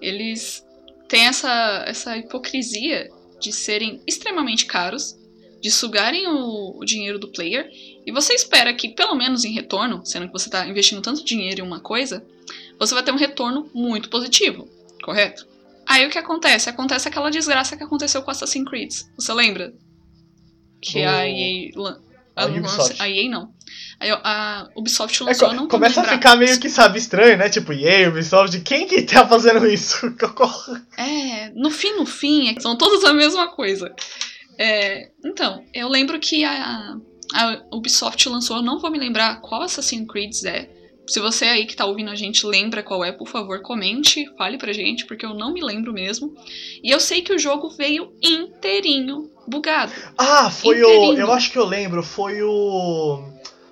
eles 0.00 0.64
têm 1.10 1.26
essa, 1.26 1.84
essa 1.86 2.16
hipocrisia 2.16 3.10
de 3.40 3.52
serem 3.52 4.00
extremamente 4.06 4.64
caros, 4.64 5.18
de 5.60 5.70
sugarem 5.70 6.26
o, 6.28 6.78
o 6.78 6.84
dinheiro 6.84 7.18
do 7.18 7.28
player, 7.28 7.68
e 8.06 8.12
você 8.12 8.32
espera 8.32 8.72
que, 8.72 8.90
pelo 8.90 9.14
menos 9.14 9.44
em 9.44 9.52
retorno, 9.52 10.06
sendo 10.06 10.26
que 10.28 10.32
você 10.32 10.48
está 10.48 10.66
investindo 10.66 11.02
tanto 11.02 11.24
dinheiro 11.24 11.60
em 11.60 11.66
uma 11.66 11.80
coisa, 11.80 12.24
você 12.78 12.94
vai 12.94 13.02
ter 13.02 13.12
um 13.12 13.16
retorno 13.16 13.68
muito 13.74 14.08
positivo, 14.08 14.68
correto? 15.02 15.46
Aí 15.84 16.06
o 16.06 16.10
que 16.10 16.18
acontece? 16.18 16.70
Acontece 16.70 17.08
aquela 17.08 17.30
desgraça 17.30 17.76
que 17.76 17.82
aconteceu 17.82 18.22
com 18.22 18.30
Assassin's 18.30 18.68
Creed. 18.68 18.92
Você 19.16 19.32
lembra? 19.34 19.74
Que 20.80 21.02
a 21.02 21.28
EA. 21.28 21.72
A, 22.36 22.44
a 22.44 22.46
Ubisoft. 22.46 23.02
A 23.02 23.08
EA 23.08 23.28
não. 23.28 23.52
A, 24.00 24.62
a 24.62 24.68
Ubisoft 24.74 25.22
lançou, 25.22 25.50
é, 25.50 25.54
não 25.54 25.68
Começa 25.68 26.00
a 26.00 26.04
ficar 26.04 26.34
meio 26.34 26.58
que, 26.58 26.70
sabe, 26.70 26.98
estranho, 26.98 27.36
né? 27.36 27.50
Tipo, 27.50 27.72
EA, 27.72 28.08
Ubisoft, 28.08 28.58
quem 28.60 28.86
que 28.86 29.02
tá 29.02 29.26
fazendo 29.28 29.66
isso? 29.66 30.06
é, 30.96 31.50
no 31.50 31.70
fim, 31.70 31.92
no 31.92 32.06
fim, 32.06 32.48
é 32.48 32.58
são 32.58 32.76
todos 32.76 33.04
a 33.04 33.12
mesma 33.12 33.48
coisa. 33.48 33.94
É, 34.58 35.10
então, 35.24 35.62
eu 35.74 35.88
lembro 35.88 36.18
que 36.18 36.44
a, 36.44 36.96
a 37.34 37.62
Ubisoft 37.72 38.26
lançou, 38.28 38.56
eu 38.56 38.62
não 38.62 38.78
vou 38.78 38.90
me 38.90 38.98
lembrar 38.98 39.40
qual 39.40 39.62
Assassin's 39.62 40.06
Creed 40.08 40.32
é. 40.44 40.80
Se 41.06 41.18
você 41.18 41.46
aí 41.46 41.66
que 41.66 41.74
tá 41.74 41.84
ouvindo 41.86 42.10
a 42.10 42.14
gente 42.14 42.46
lembra 42.46 42.84
qual 42.84 43.04
é, 43.04 43.10
por 43.10 43.26
favor, 43.26 43.60
comente, 43.62 44.30
fale 44.38 44.56
pra 44.56 44.72
gente, 44.72 45.04
porque 45.06 45.26
eu 45.26 45.34
não 45.34 45.52
me 45.52 45.60
lembro 45.60 45.92
mesmo. 45.92 46.32
E 46.84 46.88
eu 46.88 47.00
sei 47.00 47.20
que 47.20 47.32
o 47.32 47.38
jogo 47.38 47.68
veio 47.68 48.12
inteirinho 48.22 49.28
bugado. 49.48 49.92
Ah, 50.16 50.48
foi 50.48 50.78
inteirinho. 50.78 51.14
o. 51.14 51.18
Eu 51.18 51.32
acho 51.32 51.50
que 51.50 51.58
eu 51.58 51.64
lembro, 51.64 52.02
foi 52.02 52.40
o. 52.42 53.24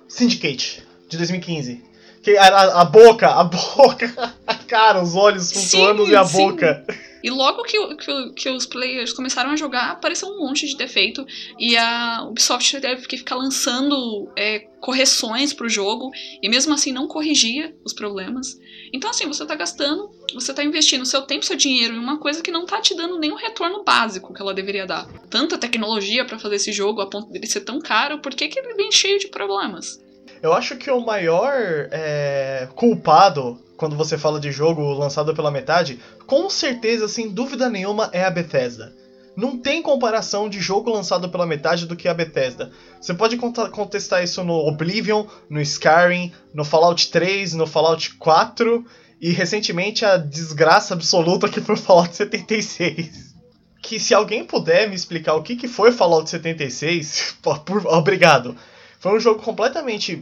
Syndicate, 0.09 0.83
de 1.07 1.17
2015. 1.17 1.83
Que 2.21 2.35
a, 2.35 2.47
a, 2.47 2.81
a 2.81 2.85
boca, 2.85 3.29
a 3.29 3.43
boca, 3.45 4.35
a 4.45 4.55
cara, 4.55 5.01
os 5.01 5.15
olhos 5.15 5.51
flutuando 5.51 6.09
e 6.09 6.15
a 6.15 6.25
sim. 6.25 6.37
boca. 6.37 6.85
E 7.23 7.29
logo 7.29 7.63
que, 7.63 7.95
que, 7.95 8.33
que, 8.33 8.49
os 8.49 8.65
players 8.65 9.13
começaram 9.13 9.51
a 9.51 9.55
jogar, 9.55 9.91
apareceu 9.91 10.29
um 10.29 10.39
monte 10.39 10.65
de 10.67 10.75
defeito. 10.75 11.25
E 11.57 11.77
a 11.77 12.23
Ubisoft 12.23 12.79
teve 12.79 13.07
que 13.07 13.17
ficar 13.17 13.35
lançando 13.35 14.31
é, 14.37 14.59
correções 14.81 15.53
pro 15.53 15.69
jogo. 15.69 16.11
E 16.41 16.49
mesmo 16.49 16.73
assim 16.73 16.91
não 16.91 17.07
corrigia 17.07 17.75
os 17.83 17.93
problemas. 17.93 18.57
Então, 18.93 19.09
assim, 19.09 19.27
você 19.27 19.45
tá 19.45 19.55
gastando, 19.55 20.09
você 20.33 20.53
tá 20.53 20.63
investindo 20.63 21.05
seu 21.05 21.21
tempo, 21.21 21.45
seu 21.45 21.55
dinheiro 21.55 21.93
em 21.93 21.99
uma 21.99 22.17
coisa 22.19 22.41
que 22.41 22.51
não 22.51 22.65
tá 22.65 22.81
te 22.81 22.95
dando 22.95 23.19
nenhum 23.19 23.35
retorno 23.35 23.83
básico 23.83 24.33
que 24.33 24.41
ela 24.41 24.53
deveria 24.53 24.85
dar. 24.85 25.07
Tanta 25.29 25.57
tecnologia 25.57 26.25
para 26.25 26.39
fazer 26.39 26.55
esse 26.55 26.71
jogo 26.71 27.01
a 27.01 27.09
ponto 27.09 27.31
dele 27.31 27.47
ser 27.47 27.61
tão 27.61 27.79
caro, 27.79 28.19
por 28.19 28.33
que, 28.33 28.47
que 28.47 28.59
ele 28.59 28.73
vem 28.75 28.91
cheio 28.91 29.19
de 29.19 29.27
problemas? 29.27 29.99
Eu 30.41 30.53
acho 30.53 30.77
que 30.77 30.89
o 30.89 31.01
maior 31.01 31.53
é, 31.91 32.67
culpado 32.75 33.59
quando 33.79 33.95
você 33.95 34.17
fala 34.17 34.41
de 34.41 34.51
jogo 34.51 34.81
lançado 34.93 35.33
pela 35.33 35.49
metade, 35.49 35.99
com 36.27 36.49
certeza, 36.49 37.07
sem 37.07 37.29
dúvida 37.29 37.69
nenhuma, 37.69 38.09
é 38.11 38.25
a 38.25 38.29
Bethesda. 38.29 38.93
Não 39.39 39.57
tem 39.57 39.81
comparação 39.81 40.49
de 40.49 40.59
jogo 40.59 40.91
lançado 40.91 41.29
pela 41.29 41.45
metade 41.45 41.85
do 41.85 41.95
que 41.95 42.09
a 42.09 42.13
Bethesda. 42.13 42.73
Você 42.99 43.13
pode 43.13 43.37
contestar 43.37 44.21
isso 44.21 44.43
no 44.43 44.53
Oblivion, 44.67 45.25
no 45.49 45.61
Skyrim, 45.61 46.33
no 46.53 46.65
Fallout 46.65 47.09
3, 47.09 47.53
no 47.53 47.65
Fallout 47.65 48.15
4 48.15 48.85
e 49.21 49.31
recentemente 49.31 50.03
a 50.03 50.17
desgraça 50.17 50.93
absoluta 50.93 51.47
que 51.47 51.61
foi 51.61 51.75
o 51.75 51.77
Fallout 51.77 52.13
76. 52.13 53.33
Que 53.81 53.97
se 53.97 54.13
alguém 54.13 54.43
puder 54.43 54.89
me 54.89 54.95
explicar 54.95 55.35
o 55.35 55.41
que, 55.41 55.55
que 55.55 55.69
foi 55.69 55.93
Fallout 55.93 56.29
76, 56.29 57.37
por, 57.63 57.87
obrigado. 57.87 58.57
Foi 58.99 59.15
um 59.15 59.21
jogo 59.21 59.41
completamente 59.41 60.21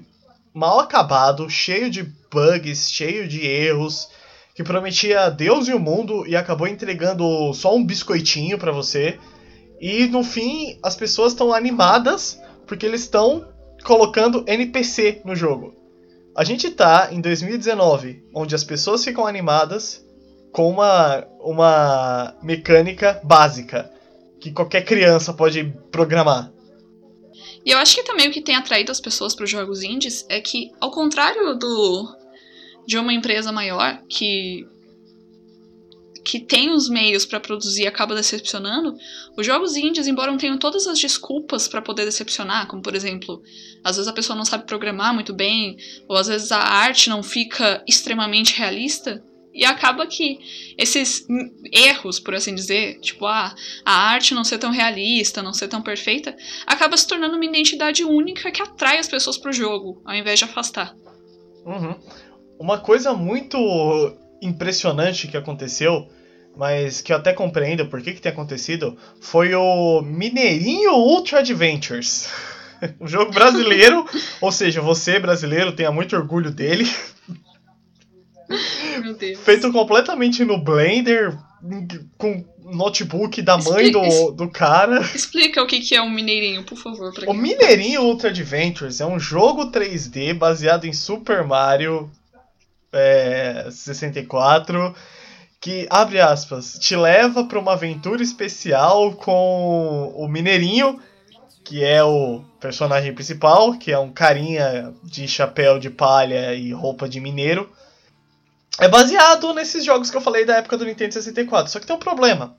mal 0.53 0.79
acabado, 0.79 1.49
cheio 1.49 1.89
de 1.89 2.03
bugs, 2.31 2.91
cheio 2.91 3.27
de 3.27 3.43
erros, 3.43 4.09
que 4.57 4.63
prometia 4.63 5.29
Deus 5.29 5.67
e 5.67 5.73
o 5.73 5.79
mundo 5.79 6.25
e 6.25 6.35
acabou 6.35 6.67
entregando 6.67 7.53
só 7.53 7.75
um 7.75 7.85
biscoitinho 7.85 8.57
para 8.57 8.71
você. 8.71 9.19
E 9.79 10.07
no 10.07 10.23
fim, 10.23 10.79
as 10.81 10.95
pessoas 10.95 11.33
estão 11.33 11.53
animadas 11.53 12.41
porque 12.65 12.83
eles 12.83 13.01
estão 13.01 13.47
colocando 13.83 14.43
NPC 14.47 15.21
no 15.23 15.35
jogo. 15.35 15.75
A 16.35 16.43
gente 16.43 16.71
tá 16.71 17.09
em 17.11 17.21
2019, 17.21 18.23
onde 18.33 18.55
as 18.55 18.63
pessoas 18.63 19.03
ficam 19.03 19.27
animadas 19.27 20.03
com 20.51 20.67
uma, 20.71 21.23
uma 21.39 22.35
mecânica 22.41 23.21
básica 23.23 23.91
que 24.39 24.51
qualquer 24.51 24.83
criança 24.83 25.31
pode 25.33 25.71
programar. 25.91 26.51
E 27.63 27.69
eu 27.69 27.77
acho 27.77 27.95
que 27.95 28.03
também 28.03 28.27
o 28.27 28.31
que 28.31 28.41
tem 28.41 28.55
atraído 28.55 28.91
as 28.91 28.99
pessoas 28.99 29.35
para 29.35 29.43
os 29.43 29.51
jogos 29.51 29.83
indies 29.83 30.25
é 30.27 30.41
que, 30.41 30.71
ao 30.81 30.89
contrário 30.89 31.53
do 31.53 32.16
de 32.87 32.97
uma 32.97 33.13
empresa 33.13 33.51
maior 33.51 34.01
que 34.09 34.65
que 36.23 36.41
tem 36.41 36.71
os 36.71 36.89
meios 36.89 37.25
para 37.25 37.39
produzir 37.39 37.87
acaba 37.87 38.13
decepcionando, 38.13 38.97
os 39.37 39.45
jogos 39.45 39.77
indies, 39.77 40.07
embora 40.07 40.29
não 40.29 40.37
tenham 40.37 40.57
todas 40.57 40.85
as 40.85 40.99
desculpas 40.99 41.69
para 41.69 41.81
poder 41.81 42.03
decepcionar, 42.03 42.67
como 42.67 42.81
por 42.81 42.93
exemplo, 42.93 43.41
às 43.81 43.95
vezes 43.95 44.09
a 44.09 44.13
pessoa 44.13 44.35
não 44.35 44.43
sabe 44.43 44.65
programar 44.65 45.13
muito 45.13 45.33
bem, 45.33 45.77
ou 46.05 46.17
às 46.17 46.27
vezes 46.27 46.51
a 46.51 46.59
arte 46.59 47.09
não 47.09 47.23
fica 47.23 47.81
extremamente 47.87 48.57
realista, 48.57 49.23
e 49.53 49.63
acaba 49.63 50.05
que 50.05 50.37
esses 50.77 51.25
erros, 51.71 52.19
por 52.19 52.35
assim 52.35 52.53
dizer, 52.53 52.99
tipo, 52.99 53.25
ah, 53.25 53.55
a 53.85 53.91
arte 53.91 54.35
não 54.35 54.43
ser 54.43 54.57
tão 54.57 54.69
realista, 54.69 55.41
não 55.41 55.53
ser 55.53 55.69
tão 55.69 55.81
perfeita, 55.81 56.35
acaba 56.65 56.97
se 56.97 57.07
tornando 57.07 57.37
uma 57.37 57.45
identidade 57.45 58.03
única 58.03 58.51
que 58.51 58.61
atrai 58.61 58.99
as 58.99 59.07
pessoas 59.07 59.37
pro 59.37 59.53
jogo, 59.53 60.01
ao 60.05 60.13
invés 60.13 60.37
de 60.37 60.45
afastar. 60.45 60.93
Uhum. 61.65 61.95
Uma 62.59 62.79
coisa 62.79 63.13
muito 63.13 63.57
impressionante 64.41 65.27
que 65.27 65.37
aconteceu, 65.37 66.07
mas 66.55 67.01
que 67.01 67.11
eu 67.11 67.17
até 67.17 67.33
compreendo 67.33 67.85
por 67.87 68.01
que, 68.01 68.13
que 68.13 68.21
tem 68.21 68.31
acontecido, 68.31 68.97
foi 69.21 69.53
o 69.53 70.01
Mineirinho 70.01 70.93
Ultra 70.93 71.39
Adventures. 71.39 72.29
um 72.99 73.07
jogo 73.07 73.31
brasileiro, 73.31 74.05
ou 74.41 74.51
seja, 74.51 74.81
você 74.81 75.19
brasileiro 75.19 75.71
tenha 75.71 75.91
muito 75.91 76.15
orgulho 76.15 76.51
dele. 76.51 76.89
Meu 79.01 79.13
Deus. 79.15 79.39
Feito 79.39 79.71
completamente 79.71 80.43
no 80.45 80.57
Blender, 80.57 81.37
com 82.17 82.45
notebook 82.63 83.41
da 83.41 83.57
mãe 83.57 83.91
do, 83.91 84.31
do 84.31 84.49
cara. 84.49 85.01
Explica 85.13 85.61
o 85.61 85.67
que, 85.67 85.79
que 85.79 85.95
é 85.95 86.01
um 86.01 86.09
Mineirinho, 86.09 86.63
por 86.63 86.77
favor. 86.77 87.13
o 87.27 87.33
Mineirinho 87.33 88.01
Ultra 88.01 88.29
Adventures 88.29 88.99
é 88.99 89.05
um 89.05 89.19
jogo 89.19 89.71
3D 89.71 90.33
baseado 90.33 90.85
em 90.85 90.93
Super 90.93 91.43
Mario 91.45 92.09
é, 92.91 93.67
64 93.69 94.95
que, 95.59 95.87
abre 95.89 96.21
aspas, 96.21 96.77
te 96.79 96.95
leva 96.95 97.45
para 97.45 97.59
uma 97.59 97.73
aventura 97.73 98.21
especial 98.21 99.13
com 99.13 100.13
o 100.15 100.27
Mineirinho, 100.27 101.01
que 101.63 101.83
é 101.83 102.03
o 102.03 102.43
personagem 102.59 103.13
principal, 103.13 103.73
que 103.73 103.91
é 103.91 103.97
um 103.97 104.11
carinha 104.11 104.93
de 105.03 105.27
chapéu 105.27 105.79
de 105.79 105.89
palha 105.89 106.53
e 106.53 106.71
roupa 106.71 107.09
de 107.09 107.19
mineiro 107.19 107.69
é 108.79 108.87
baseado 108.87 109.53
nesses 109.53 109.83
jogos 109.83 110.11
que 110.11 110.17
eu 110.17 110.21
falei 110.21 110.45
da 110.45 110.57
época 110.57 110.77
do 110.77 110.85
Nintendo 110.85 111.13
64. 111.13 111.71
Só 111.71 111.79
que 111.79 111.87
tem 111.87 111.95
um 111.95 111.99
problema. 111.99 112.55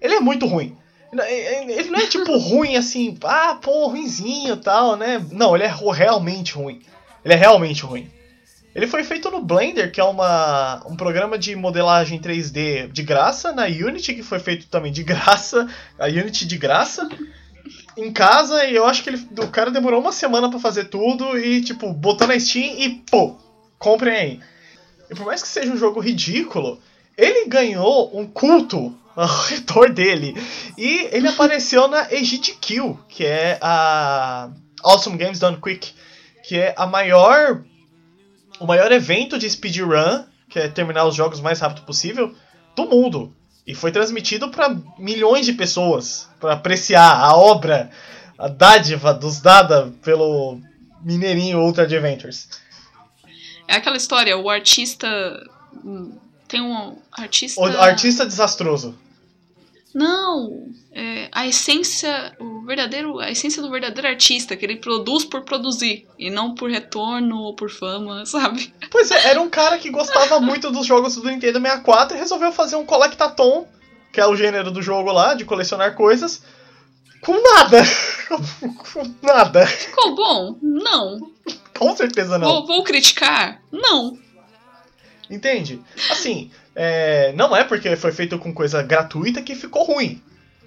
Ele 0.00 0.14
é 0.14 0.20
muito 0.20 0.46
ruim. 0.46 0.76
Ele 1.12 1.90
não 1.90 2.00
é 2.00 2.06
tipo 2.06 2.36
ruim 2.36 2.76
assim, 2.76 3.16
ah, 3.24 3.58
pô, 3.60 3.88
ruimzinho 3.88 4.54
e 4.54 4.58
tal, 4.58 4.96
né? 4.96 5.24
Não, 5.32 5.54
ele 5.54 5.64
é 5.64 5.74
realmente 5.92 6.54
ruim. 6.54 6.82
Ele 7.24 7.34
é 7.34 7.36
realmente 7.36 7.82
ruim. 7.82 8.10
Ele 8.74 8.88
foi 8.88 9.04
feito 9.04 9.30
no 9.30 9.40
Blender, 9.40 9.92
que 9.92 10.00
é 10.00 10.04
uma, 10.04 10.82
um 10.86 10.96
programa 10.96 11.38
de 11.38 11.54
modelagem 11.54 12.20
3D 12.20 12.90
de 12.90 13.02
graça, 13.04 13.52
na 13.52 13.66
Unity, 13.66 14.14
que 14.14 14.22
foi 14.22 14.40
feito 14.40 14.66
também 14.66 14.90
de 14.90 15.04
graça, 15.04 15.68
a 15.98 16.06
Unity 16.06 16.44
de 16.44 16.58
graça, 16.58 17.08
em 17.96 18.12
casa, 18.12 18.64
e 18.64 18.74
eu 18.74 18.84
acho 18.84 19.04
que 19.04 19.10
ele, 19.10 19.28
o 19.38 19.48
cara 19.48 19.70
demorou 19.70 20.00
uma 20.00 20.10
semana 20.10 20.50
para 20.50 20.58
fazer 20.58 20.86
tudo, 20.86 21.38
e 21.38 21.62
tipo, 21.62 21.92
botou 21.92 22.26
na 22.26 22.38
Steam 22.38 22.74
e 22.76 22.90
pô, 23.08 23.36
comprem 23.78 24.14
aí. 24.14 24.40
E 25.08 25.14
por 25.14 25.24
mais 25.24 25.40
que 25.40 25.48
seja 25.48 25.72
um 25.72 25.76
jogo 25.76 26.00
ridículo, 26.00 26.80
ele 27.16 27.46
ganhou 27.46 28.10
um 28.18 28.26
culto 28.26 28.92
ao 29.14 29.28
redor 29.42 29.92
dele. 29.92 30.34
E 30.76 31.08
ele 31.12 31.28
apareceu 31.28 31.86
na 31.86 32.06
Kill, 32.60 32.98
que 33.08 33.24
é 33.24 33.56
a 33.60 34.50
Awesome 34.82 35.16
Games 35.16 35.38
Done 35.38 35.60
Quick, 35.60 35.92
que 36.42 36.58
é 36.58 36.74
a 36.76 36.86
maior 36.86 37.62
o 38.60 38.66
maior 38.66 38.90
evento 38.92 39.38
de 39.38 39.48
speedrun, 39.48 40.24
que 40.48 40.58
é 40.58 40.68
terminar 40.68 41.04
os 41.04 41.14
jogos 41.14 41.40
o 41.40 41.42
mais 41.42 41.60
rápido 41.60 41.82
possível, 41.82 42.34
do 42.76 42.86
mundo. 42.86 43.34
E 43.66 43.74
foi 43.74 43.90
transmitido 43.90 44.50
para 44.50 44.76
milhões 44.98 45.46
de 45.46 45.52
pessoas 45.52 46.28
para 46.38 46.52
apreciar 46.52 47.18
a 47.18 47.34
obra, 47.34 47.90
a 48.38 48.48
dádiva 48.48 49.14
dos 49.14 49.40
dada 49.40 49.92
pelo 50.02 50.60
Mineirinho 51.02 51.60
Ultra 51.60 51.84
Adventures. 51.84 52.48
É 53.66 53.76
aquela 53.76 53.96
história, 53.96 54.36
o 54.36 54.50
artista. 54.50 55.08
Tem 56.46 56.60
um 56.60 56.98
artista. 57.12 57.60
O 57.60 57.64
artista 57.64 58.26
desastroso. 58.26 58.94
Não, 59.94 60.72
é, 60.92 61.28
a 61.30 61.46
essência, 61.46 62.34
o 62.40 62.66
verdadeiro, 62.66 63.20
a 63.20 63.30
essência 63.30 63.62
do 63.62 63.70
verdadeiro 63.70 64.08
artista, 64.08 64.56
que 64.56 64.66
ele 64.66 64.76
produz 64.76 65.24
por 65.24 65.42
produzir 65.42 66.04
e 66.18 66.30
não 66.30 66.52
por 66.52 66.68
retorno 66.68 67.38
ou 67.38 67.54
por 67.54 67.70
fama, 67.70 68.26
sabe? 68.26 68.74
Pois 68.90 69.12
é, 69.12 69.28
era 69.30 69.40
um 69.40 69.48
cara 69.48 69.78
que 69.78 69.90
gostava 69.90 70.40
muito 70.40 70.72
dos 70.72 70.84
jogos 70.84 71.14
do 71.14 71.30
Nintendo 71.30 71.60
64 71.60 72.16
e 72.16 72.20
resolveu 72.20 72.50
fazer 72.50 72.74
um 72.74 72.84
collectathon, 72.84 73.68
que 74.12 74.20
é 74.20 74.26
o 74.26 74.34
gênero 74.34 74.72
do 74.72 74.82
jogo 74.82 75.12
lá, 75.12 75.34
de 75.34 75.44
colecionar 75.44 75.94
coisas, 75.94 76.42
com 77.20 77.40
nada. 77.40 77.82
com 78.92 79.14
nada. 79.22 79.64
Ficou 79.66 80.16
bom? 80.16 80.58
Não. 80.60 81.30
Com 81.78 81.96
certeza 81.96 82.36
não. 82.36 82.48
Vou, 82.48 82.66
vou 82.66 82.84
criticar? 82.84 83.62
Não. 83.70 84.18
Entende? 85.30 85.80
Assim, 86.10 86.50
é, 86.74 87.32
não 87.32 87.56
é 87.56 87.64
porque 87.64 87.96
foi 87.96 88.12
feito 88.12 88.38
com 88.38 88.52
coisa 88.52 88.82
gratuita 88.82 89.42
que 89.42 89.54
ficou 89.54 89.84
ruim. 89.84 90.22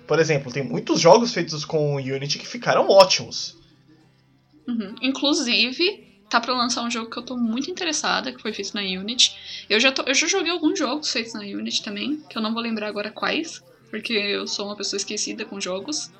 Por 0.08 0.20
exemplo, 0.20 0.52
tem 0.52 0.64
muitos 0.64 1.00
jogos 1.00 1.34
feitos 1.34 1.66
com 1.66 1.96
Unity 1.96 2.40
que 2.40 2.48
ficaram 2.48 2.90
ótimos. 2.90 3.58
Uhum. 4.68 4.96
Inclusive, 5.02 6.08
tá 6.30 6.40
para 6.40 6.54
lançar 6.54 6.84
um 6.84 6.92
jogo 6.92 7.10
que 7.10 7.18
eu 7.18 7.24
tô 7.24 7.36
muito 7.36 7.70
interessada, 7.70 8.32
que 8.32 8.42
foi 8.42 8.54
feito 8.54 8.74
na 8.74 8.82
Unity. 8.82 9.36
Eu 9.70 9.80
já, 9.80 9.92
tô, 9.92 10.04
eu 10.04 10.14
já 10.14 10.28
joguei 10.28 10.52
alguns 10.52 10.80
jogos 10.80 11.12
feitos 11.12 11.34
na 11.34 11.42
Unity 11.42 11.84
também, 11.84 12.22
que 12.30 12.38
eu 12.38 12.42
não 12.42 12.54
vou 12.54 12.62
lembrar 12.62 12.88
agora 12.88 13.12
quais, 13.12 13.62
porque 13.90 14.14
eu 14.14 14.48
sou 14.48 14.66
uma 14.66 14.76
pessoa 14.76 14.98
esquecida 14.98 15.46
com 15.46 15.60
jogos. 15.60 16.12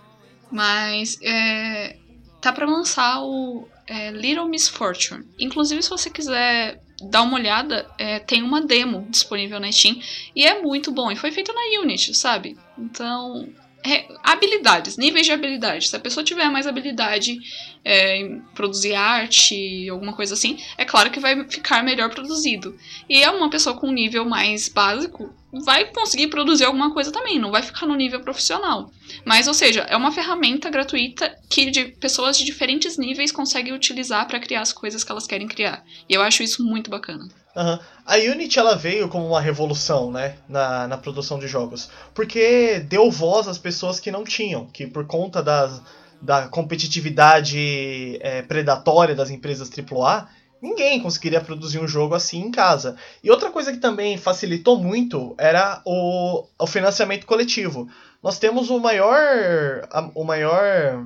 Mas 0.52 1.18
é, 1.22 1.98
tá 2.42 2.52
para 2.52 2.66
lançar 2.66 3.22
o 3.24 3.68
é, 3.86 4.12
Little 4.12 4.48
Miss 4.48 4.68
Fortune. 4.68 5.26
Inclusive, 5.40 5.82
se 5.82 5.90
você 5.90 6.10
quiser 6.10 6.82
dar 7.02 7.22
uma 7.22 7.36
olhada, 7.36 7.90
é, 7.98 8.20
tem 8.20 8.42
uma 8.42 8.62
demo 8.62 9.08
disponível 9.10 9.60
na 9.60 9.72
Steam 9.72 10.00
e 10.36 10.46
é 10.46 10.62
muito 10.62 10.92
bom. 10.92 11.12
E 11.12 11.16
foi 11.16 11.32
feito 11.32 11.54
na 11.54 11.82
Unity, 11.82 12.14
sabe? 12.14 12.58
Então, 12.78 13.48
é, 13.86 14.06
habilidades, 14.24 14.98
níveis 14.98 15.26
de 15.26 15.32
habilidade. 15.32 15.88
Se 15.88 15.96
a 15.96 16.00
pessoa 16.00 16.24
tiver 16.24 16.50
mais 16.50 16.68
habilidade 16.68 17.40
é, 17.86 18.18
em 18.18 18.40
produzir 18.54 18.96
arte, 18.96 19.88
alguma 19.90 20.14
coisa 20.14 20.34
assim, 20.34 20.58
é 20.78 20.84
claro 20.84 21.12
que 21.12 21.20
vai 21.20 21.48
ficar 21.48 21.84
melhor 21.84 22.10
produzido. 22.10 22.76
E 23.08 23.22
é 23.22 23.30
uma 23.30 23.50
pessoa 23.50 23.78
com 23.78 23.88
um 23.88 23.94
nível 23.94 24.26
mais 24.26 24.68
básico, 24.68 25.34
vai 25.64 25.86
conseguir 25.86 26.28
produzir 26.28 26.66
alguma 26.66 26.94
coisa 26.94 27.12
também, 27.12 27.40
não 27.40 27.52
vai 27.52 27.62
ficar 27.62 27.86
no 27.86 27.96
nível 27.96 28.22
profissional. 28.22 28.92
Mas, 29.26 29.48
ou 29.48 29.54
seja, 29.54 29.82
é 29.82 29.96
uma 29.96 30.12
ferramenta 30.12 30.70
gratuita 30.70 31.36
que 31.50 31.70
de 31.72 31.86
pessoas 31.86 32.38
de 32.38 32.46
diferentes 32.46 32.98
níveis 32.98 33.32
conseguem 33.32 33.74
utilizar 33.74 34.28
para 34.28 34.40
criar 34.40 34.62
as 34.62 34.74
coisas 34.74 35.04
que 35.04 35.12
elas 35.12 35.28
querem 35.28 35.48
criar. 35.48 35.84
E 36.10 36.14
eu 36.14 36.22
acho 36.22 36.44
isso 36.44 36.64
muito 36.64 36.90
bacana. 36.90 37.28
Uhum. 37.56 37.80
A 38.06 38.18
Unity 38.18 38.60
ela 38.60 38.76
veio 38.76 39.10
como 39.10 39.28
uma 39.28 39.42
revolução, 39.42 40.12
né, 40.12 40.36
na, 40.48 40.88
na 40.88 40.98
produção 40.98 41.40
de 41.40 41.48
jogos, 41.48 41.90
porque 42.14 42.80
deu 42.82 43.10
voz 43.10 43.48
às 43.48 43.58
pessoas 43.58 44.00
que 44.00 44.12
não 44.12 44.24
tinham, 44.24 44.68
que 44.68 44.86
por 44.86 45.08
conta 45.08 45.42
das, 45.42 45.82
da 46.22 46.48
competitividade 46.48 48.18
é, 48.22 48.44
predatória 48.44 49.16
das 49.16 49.32
empresas 49.32 49.72
AAA, 49.72 50.28
ninguém 50.62 51.02
conseguiria 51.02 51.42
produzir 51.42 51.80
um 51.80 51.88
jogo 51.88 52.16
assim 52.16 52.40
em 52.40 52.52
casa. 52.52 52.96
E 53.24 53.30
outra 53.30 53.52
coisa 53.52 53.72
que 53.72 53.80
também 53.80 54.18
facilitou 54.18 54.78
muito 54.78 55.36
era 55.38 55.82
o, 55.86 56.46
o 56.60 56.68
financiamento 56.68 57.26
coletivo. 57.26 57.88
Nós 58.22 58.40
temos 58.40 58.70
o 58.70 58.80
maior, 58.80 59.88
o 60.16 60.24
maior 60.24 61.06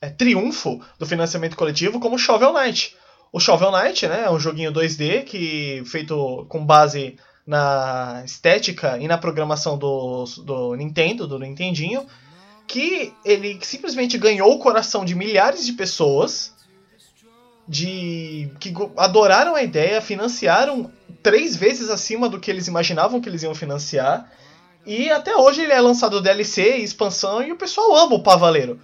é, 0.00 0.08
triunfo 0.08 0.80
do 0.98 1.06
financiamento 1.06 1.56
coletivo 1.56 2.00
como 2.00 2.18
Shovel 2.18 2.52
Knight. 2.52 2.96
O 3.32 3.40
Shovel 3.40 3.70
Knight 3.70 4.06
né, 4.06 4.24
é 4.24 4.30
um 4.30 4.40
joguinho 4.40 4.72
2D 4.72 5.24
que 5.24 5.82
feito 5.86 6.46
com 6.48 6.64
base 6.64 7.16
na 7.46 8.22
estética 8.24 8.98
e 8.98 9.08
na 9.08 9.16
programação 9.16 9.78
do, 9.78 10.24
do 10.44 10.74
Nintendo, 10.74 11.26
do 11.26 11.38
Nintendinho, 11.38 12.06
que 12.66 13.14
ele 13.24 13.58
simplesmente 13.62 14.18
ganhou 14.18 14.52
o 14.52 14.58
coração 14.58 15.04
de 15.04 15.14
milhares 15.14 15.64
de 15.64 15.72
pessoas 15.72 16.54
de 17.68 18.50
que 18.58 18.72
adoraram 18.96 19.54
a 19.54 19.62
ideia, 19.62 20.00
financiaram 20.00 20.90
três 21.22 21.54
vezes 21.54 21.90
acima 21.90 22.28
do 22.28 22.40
que 22.40 22.50
eles 22.50 22.66
imaginavam 22.66 23.20
que 23.20 23.28
eles 23.28 23.42
iam 23.42 23.54
financiar. 23.54 24.30
E 24.86 25.10
até 25.10 25.36
hoje 25.36 25.62
ele 25.62 25.72
é 25.72 25.80
lançado 25.80 26.22
DLC 26.22 26.76
expansão 26.78 27.42
e 27.42 27.52
o 27.52 27.56
pessoal 27.56 27.94
ama 27.94 28.14
o 28.14 28.22
Pavaleiro. 28.22 28.80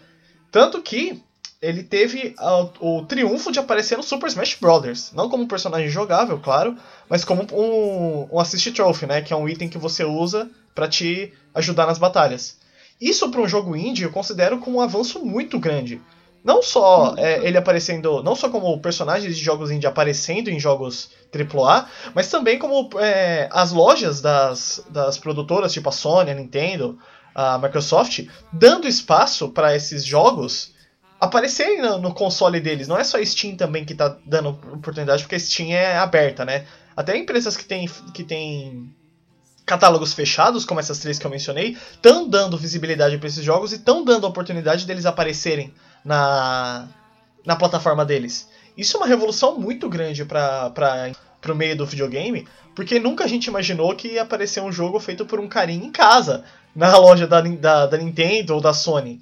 Tanto 0.52 0.82
que 0.82 1.22
ele 1.62 1.82
teve 1.82 2.34
o, 2.80 2.98
o 2.98 3.06
triunfo 3.06 3.50
de 3.50 3.58
aparecer 3.58 3.96
no 3.96 4.02
Super 4.02 4.26
Smash 4.26 4.58
Bros. 4.60 5.12
Não 5.14 5.30
como 5.30 5.44
um 5.44 5.48
personagem 5.48 5.88
jogável, 5.88 6.38
claro, 6.38 6.76
mas 7.08 7.24
como 7.24 7.46
um, 7.52 8.28
um 8.30 8.38
Assist 8.38 8.70
Trophy, 8.72 9.06
né? 9.06 9.22
Que 9.22 9.32
é 9.32 9.36
um 9.36 9.48
item 9.48 9.68
que 9.68 9.78
você 9.78 10.04
usa 10.04 10.50
para 10.74 10.86
te 10.86 11.32
ajudar 11.54 11.86
nas 11.86 11.96
batalhas. 11.96 12.58
Isso 13.00 13.30
para 13.30 13.40
um 13.40 13.48
jogo 13.48 13.74
indie 13.74 14.02
eu 14.02 14.12
considero 14.12 14.58
como 14.58 14.76
um 14.76 14.80
avanço 14.82 15.24
muito 15.24 15.58
grande. 15.58 16.02
Não 16.44 16.62
só 16.62 17.14
é, 17.16 17.42
ele 17.42 17.56
aparecendo, 17.56 18.22
não 18.22 18.36
só 18.36 18.50
como 18.50 18.78
personagens 18.78 19.34
de 19.34 19.42
jogos 19.42 19.70
indie 19.70 19.86
aparecendo 19.86 20.50
em 20.50 20.60
jogos 20.60 21.08
AAA, 21.32 21.88
mas 22.14 22.28
também 22.28 22.58
como 22.58 22.90
é, 23.00 23.48
as 23.50 23.72
lojas 23.72 24.20
das, 24.20 24.84
das 24.90 25.16
produtoras, 25.16 25.72
tipo 25.72 25.88
a 25.88 25.92
Sony, 25.92 26.30
a 26.30 26.34
Nintendo, 26.34 26.98
a 27.34 27.56
Microsoft, 27.56 28.26
dando 28.52 28.86
espaço 28.86 29.48
para 29.48 29.74
esses 29.74 30.04
jogos 30.04 30.74
aparecerem 31.18 31.80
no, 31.80 31.96
no, 31.96 32.12
console 32.12 32.60
deles. 32.60 32.86
Não 32.86 32.98
é 32.98 33.04
só 33.04 33.16
a 33.16 33.24
Steam 33.24 33.56
também 33.56 33.86
que 33.86 33.94
está 33.94 34.14
dando 34.26 34.50
oportunidade, 34.50 35.22
porque 35.22 35.36
a 35.36 35.40
Steam 35.40 35.70
é 35.70 35.96
aberta, 35.96 36.44
né? 36.44 36.66
Até 36.94 37.16
empresas 37.16 37.56
que 37.56 37.64
têm 37.64 37.88
que 38.12 38.22
tem 38.22 38.94
catálogos 39.64 40.12
fechados, 40.12 40.66
como 40.66 40.78
essas 40.78 40.98
três 40.98 41.18
que 41.18 41.26
eu 41.26 41.30
mencionei, 41.30 41.74
estão 41.90 42.28
dando 42.28 42.58
visibilidade 42.58 43.16
para 43.16 43.28
esses 43.28 43.42
jogos 43.42 43.72
e 43.72 43.76
estão 43.76 44.04
dando 44.04 44.26
a 44.26 44.28
oportunidade 44.28 44.86
deles 44.86 45.06
aparecerem 45.06 45.72
na, 46.04 46.88
na 47.44 47.56
plataforma 47.56 48.04
deles. 48.04 48.48
Isso 48.76 48.96
é 48.96 49.00
uma 49.00 49.06
revolução 49.06 49.58
muito 49.58 49.88
grande 49.88 50.24
para 50.24 50.72
o 51.48 51.54
meio 51.54 51.76
do 51.76 51.86
videogame, 51.86 52.46
porque 52.74 52.98
nunca 52.98 53.24
a 53.24 53.28
gente 53.28 53.46
imaginou 53.46 53.94
que 53.94 54.08
ia 54.08 54.22
aparecer 54.22 54.60
um 54.60 54.72
jogo 54.72 54.98
feito 54.98 55.24
por 55.24 55.38
um 55.38 55.48
carinha 55.48 55.86
em 55.86 55.92
casa, 55.92 56.44
na 56.74 56.96
loja 56.98 57.26
da, 57.26 57.40
da, 57.40 57.86
da 57.86 57.96
Nintendo 57.96 58.54
ou 58.54 58.60
da 58.60 58.74
Sony. 58.74 59.20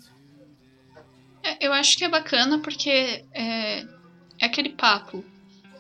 É, 1.43 1.67
eu 1.67 1.73
acho 1.73 1.99
que 1.99 2.05
é 2.05 2.09
bacana 2.09 2.59
porque 2.61 3.25
é, 3.33 3.81
é 4.41 4.47
aquele 4.47 4.71
papo. 4.71 5.25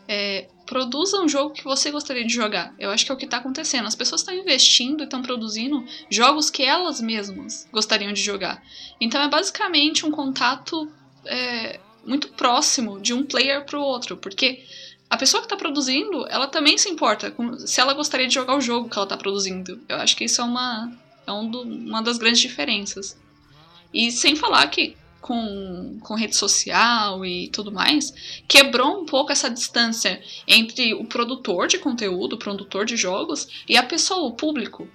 É, 0.07 0.49
produza 0.73 1.21
um 1.21 1.29
jogo 1.29 1.53
que 1.53 1.63
você 1.63 1.91
gostaria 1.91 2.25
de 2.25 2.33
jogar. 2.33 2.75
Eu 2.79 2.91
acho 2.91 3.05
que 3.05 3.13
é 3.13 3.15
o 3.15 3.19
que 3.19 3.27
está 3.27 3.37
acontecendo. 3.37 3.87
As 3.87 3.95
pessoas 3.95 4.23
estão 4.23 4.35
investindo 4.35 5.03
e 5.03 5.05
estão 5.05 5.21
produzindo 5.21 5.85
jogos 6.09 6.49
que 6.49 6.63
elas 6.63 6.99
mesmas 6.99 7.69
gostariam 7.71 8.11
de 8.11 8.23
jogar. 8.23 8.63
Então 8.99 9.21
é 9.21 9.29
basicamente 9.29 10.07
um 10.07 10.11
contato 10.11 10.91
é, 11.27 11.79
muito 12.07 12.29
próximo 12.29 12.99
de 12.99 13.13
um 13.13 13.23
player 13.23 13.67
para 13.67 13.79
o 13.79 13.83
outro, 13.83 14.17
porque 14.17 14.65
a 15.11 15.19
pessoa 15.19 15.43
que 15.43 15.47
está 15.47 15.59
produzindo, 15.59 16.27
ela 16.31 16.47
também 16.47 16.79
se 16.79 16.89
importa 16.89 17.31
com, 17.31 17.59
se 17.59 17.79
ela 17.79 17.93
gostaria 17.93 18.27
de 18.27 18.33
jogar 18.33 18.57
o 18.57 18.61
jogo 18.63 18.89
que 18.89 18.97
ela 18.97 19.05
está 19.05 19.19
produzindo. 19.19 19.79
Eu 19.87 19.97
acho 19.97 20.17
que 20.17 20.25
isso 20.25 20.41
é 20.41 20.45
uma, 20.45 20.91
é 21.27 21.33
um 21.33 21.51
do, 21.51 21.61
uma 21.61 22.01
das 22.01 22.17
grandes 22.17 22.41
diferenças. 22.41 23.15
E 23.93 24.11
sem 24.11 24.35
falar 24.35 24.67
que 24.69 24.97
com, 25.23 25.99
com 26.03 26.15
rede 26.15 26.37
social 26.37 27.25
e 27.25 27.49
tudo 27.49 27.73
mais, 27.73 28.13
quebrou 28.47 29.01
um 29.01 29.07
pouco 29.07 29.33
essa 29.33 29.49
distância 29.49 30.21
entre 30.47 30.93
o 30.93 31.05
produtor 31.05 31.69
de 31.69 31.79
conteúdo, 31.79 32.35
o 32.35 32.39
produtor 32.39 32.85
de 32.85 32.97
jogos, 32.97 33.65
e 33.67 33.77
a 33.77 33.83
pessoa, 33.83 34.29
o 34.29 34.33
público. 34.33 34.87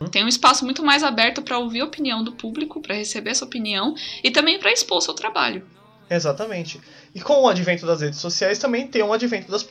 Hum? 0.00 0.06
Tem 0.06 0.24
um 0.24 0.28
espaço 0.28 0.64
muito 0.64 0.82
mais 0.82 1.02
aberto 1.02 1.42
para 1.42 1.58
ouvir 1.58 1.80
a 1.80 1.84
opinião 1.84 2.24
do 2.24 2.32
público, 2.32 2.80
para 2.80 2.94
receber 2.94 3.30
essa 3.30 3.44
opinião 3.44 3.94
e 4.22 4.30
também 4.30 4.58
para 4.58 4.72
expor 4.72 5.02
seu 5.02 5.12
trabalho. 5.12 5.66
Exatamente. 6.08 6.80
E 7.14 7.20
com 7.20 7.42
o 7.42 7.48
advento 7.48 7.86
das 7.86 8.00
redes 8.02 8.18
sociais 8.18 8.58
também 8.58 8.86
tem 8.86 9.02
um 9.02 9.12
advento 9.12 9.50
das, 9.50 9.66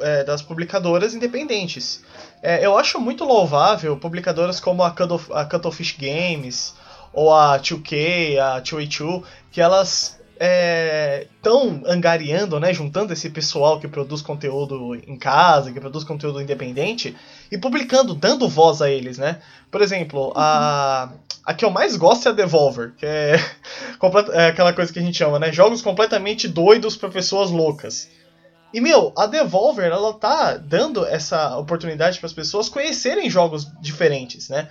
é, 0.00 0.22
das 0.22 0.42
publicadoras 0.42 1.14
independentes. 1.14 2.04
É, 2.42 2.64
eu 2.64 2.76
acho 2.78 3.00
muito 3.00 3.24
louvável 3.24 3.96
publicadoras 3.96 4.60
como 4.60 4.82
a, 4.82 4.90
Cuttlefish, 4.90 5.32
a 5.32 5.44
Cuttlefish 5.46 5.96
Games, 5.98 6.74
ou 7.18 7.34
a 7.34 7.58
2K, 7.58 8.38
a 8.38 8.62
2A2, 8.62 9.24
que 9.50 9.60
elas 9.60 10.16
estão 11.34 11.82
é, 11.84 11.92
angariando, 11.92 12.60
né, 12.60 12.72
juntando 12.72 13.12
esse 13.12 13.28
pessoal 13.28 13.80
que 13.80 13.88
produz 13.88 14.22
conteúdo 14.22 14.94
em 14.94 15.18
casa, 15.18 15.72
que 15.72 15.80
produz 15.80 16.04
conteúdo 16.04 16.40
independente, 16.40 17.16
e 17.50 17.58
publicando, 17.58 18.14
dando 18.14 18.48
voz 18.48 18.80
a 18.80 18.88
eles, 18.88 19.18
né? 19.18 19.40
Por 19.68 19.82
exemplo, 19.82 20.32
a, 20.36 21.10
a 21.44 21.54
que 21.54 21.64
eu 21.64 21.70
mais 21.70 21.96
gosto 21.96 22.28
é 22.28 22.30
a 22.30 22.34
Devolver, 22.34 22.92
que 22.96 23.04
é, 23.04 23.34
é 24.34 24.46
aquela 24.46 24.72
coisa 24.72 24.92
que 24.92 25.00
a 25.00 25.02
gente 25.02 25.18
chama, 25.18 25.40
né? 25.40 25.52
Jogos 25.52 25.82
completamente 25.82 26.46
doidos 26.46 26.96
para 26.96 27.08
pessoas 27.08 27.50
loucas. 27.50 28.08
E, 28.72 28.80
meu, 28.80 29.12
a 29.16 29.26
Devolver, 29.26 29.90
ela 29.90 30.12
tá 30.12 30.56
dando 30.56 31.04
essa 31.04 31.56
oportunidade 31.56 32.18
para 32.20 32.26
as 32.26 32.32
pessoas 32.32 32.68
conhecerem 32.68 33.28
jogos 33.28 33.66
diferentes, 33.80 34.48
né? 34.48 34.68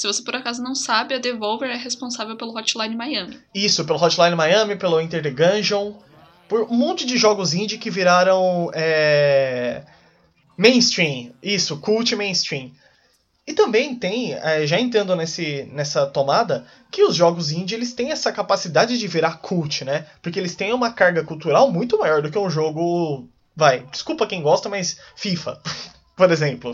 Se 0.00 0.06
você 0.06 0.22
por 0.22 0.34
acaso 0.34 0.62
não 0.62 0.74
sabe, 0.74 1.14
a 1.14 1.18
Devolver 1.18 1.68
é 1.68 1.76
responsável 1.76 2.34
pelo 2.34 2.56
Hotline 2.56 2.96
Miami. 2.96 3.38
Isso, 3.54 3.84
pelo 3.84 4.02
Hotline 4.02 4.34
Miami, 4.34 4.74
pelo 4.74 4.98
Enter 4.98 5.22
the 5.22 5.28
Gungeon, 5.28 5.92
por 6.48 6.62
um 6.62 6.74
monte 6.74 7.04
de 7.04 7.18
jogos 7.18 7.52
indie 7.52 7.76
que 7.76 7.90
viraram 7.90 8.70
é, 8.72 9.82
mainstream. 10.56 11.34
Isso, 11.42 11.78
cult 11.80 12.16
mainstream. 12.16 12.70
E 13.46 13.52
também 13.52 13.94
tem, 13.94 14.32
é, 14.32 14.66
já 14.66 14.80
entendo 14.80 15.14
nesse, 15.14 15.68
nessa 15.70 16.06
tomada, 16.06 16.66
que 16.90 17.04
os 17.04 17.14
jogos 17.14 17.52
indie 17.52 17.74
eles 17.74 17.92
têm 17.92 18.10
essa 18.10 18.32
capacidade 18.32 18.96
de 18.96 19.06
virar 19.06 19.36
cult, 19.42 19.84
né? 19.84 20.06
Porque 20.22 20.38
eles 20.38 20.54
têm 20.54 20.72
uma 20.72 20.90
carga 20.90 21.22
cultural 21.22 21.70
muito 21.70 21.98
maior 21.98 22.22
do 22.22 22.30
que 22.30 22.38
um 22.38 22.48
jogo. 22.48 23.28
Vai, 23.54 23.80
desculpa 23.92 24.26
quem 24.26 24.40
gosta, 24.40 24.66
mas 24.66 24.98
FIFA, 25.14 25.60
por 26.16 26.30
exemplo. 26.30 26.72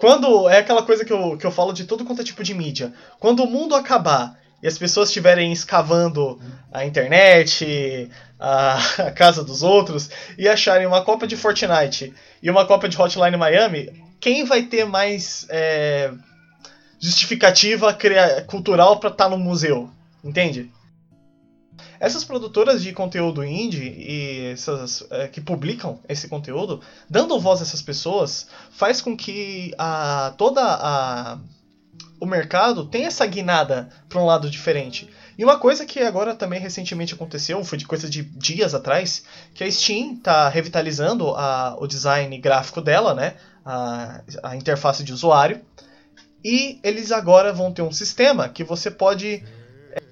Quando. 0.00 0.48
É 0.48 0.58
aquela 0.58 0.82
coisa 0.82 1.04
que 1.04 1.12
eu, 1.12 1.36
que 1.36 1.46
eu 1.46 1.52
falo 1.52 1.72
de 1.72 1.84
todo 1.84 2.04
quanto 2.04 2.22
é 2.22 2.24
tipo 2.24 2.42
de 2.42 2.54
mídia. 2.54 2.92
Quando 3.20 3.44
o 3.44 3.46
mundo 3.46 3.74
acabar 3.74 4.40
e 4.62 4.66
as 4.66 4.78
pessoas 4.78 5.10
estiverem 5.10 5.52
escavando 5.52 6.40
a 6.72 6.86
internet, 6.86 8.10
a, 8.38 8.78
a, 9.06 9.10
casa 9.10 9.44
dos 9.44 9.62
outros, 9.62 10.10
e 10.38 10.48
acharem 10.48 10.86
uma 10.86 11.04
cópia 11.04 11.28
de 11.28 11.36
Fortnite 11.36 12.14
e 12.42 12.50
uma 12.50 12.64
cópia 12.64 12.88
de 12.88 13.00
Hotline 13.00 13.36
Miami, 13.36 14.02
quem 14.18 14.44
vai 14.44 14.62
ter 14.62 14.86
mais 14.86 15.46
é, 15.50 16.10
justificativa 16.98 17.96
cultural 18.46 18.98
para 18.98 19.10
estar 19.10 19.24
tá 19.24 19.30
no 19.30 19.38
museu? 19.38 19.90
Entende? 20.24 20.70
Essas 22.00 22.24
produtoras 22.24 22.82
de 22.82 22.92
conteúdo 22.94 23.44
indie 23.44 23.94
e 23.98 24.46
essas 24.52 25.06
é, 25.10 25.28
que 25.28 25.40
publicam 25.40 26.00
esse 26.08 26.26
conteúdo, 26.28 26.80
dando 27.08 27.38
voz 27.38 27.60
a 27.60 27.62
essas 27.62 27.82
pessoas, 27.82 28.48
faz 28.70 29.02
com 29.02 29.14
que 29.14 29.74
a, 29.78 30.32
toda 30.38 30.62
a 30.62 31.38
o 32.20 32.26
mercado 32.26 32.84
tem 32.84 33.06
essa 33.06 33.26
guinada 33.26 33.88
para 34.08 34.20
um 34.20 34.26
lado 34.26 34.50
diferente. 34.50 35.08
E 35.38 35.44
uma 35.44 35.58
coisa 35.58 35.86
que 35.86 36.00
agora 36.00 36.34
também 36.34 36.60
recentemente 36.60 37.14
aconteceu, 37.14 37.64
foi 37.64 37.78
de 37.78 37.86
coisa 37.86 38.10
de 38.10 38.22
dias 38.22 38.74
atrás, 38.74 39.24
que 39.54 39.64
a 39.64 39.72
Steam 39.72 40.14
está 40.14 40.48
revitalizando 40.50 41.30
a, 41.34 41.76
o 41.80 41.86
design 41.86 42.36
gráfico 42.36 42.82
dela, 42.82 43.14
né? 43.14 43.36
A, 43.64 44.20
a 44.42 44.56
interface 44.56 45.02
de 45.02 45.14
usuário. 45.14 45.62
E 46.44 46.78
eles 46.82 47.10
agora 47.10 47.52
vão 47.54 47.72
ter 47.72 47.82
um 47.82 47.92
sistema 47.92 48.48
que 48.50 48.62
você 48.62 48.90
pode. 48.90 49.42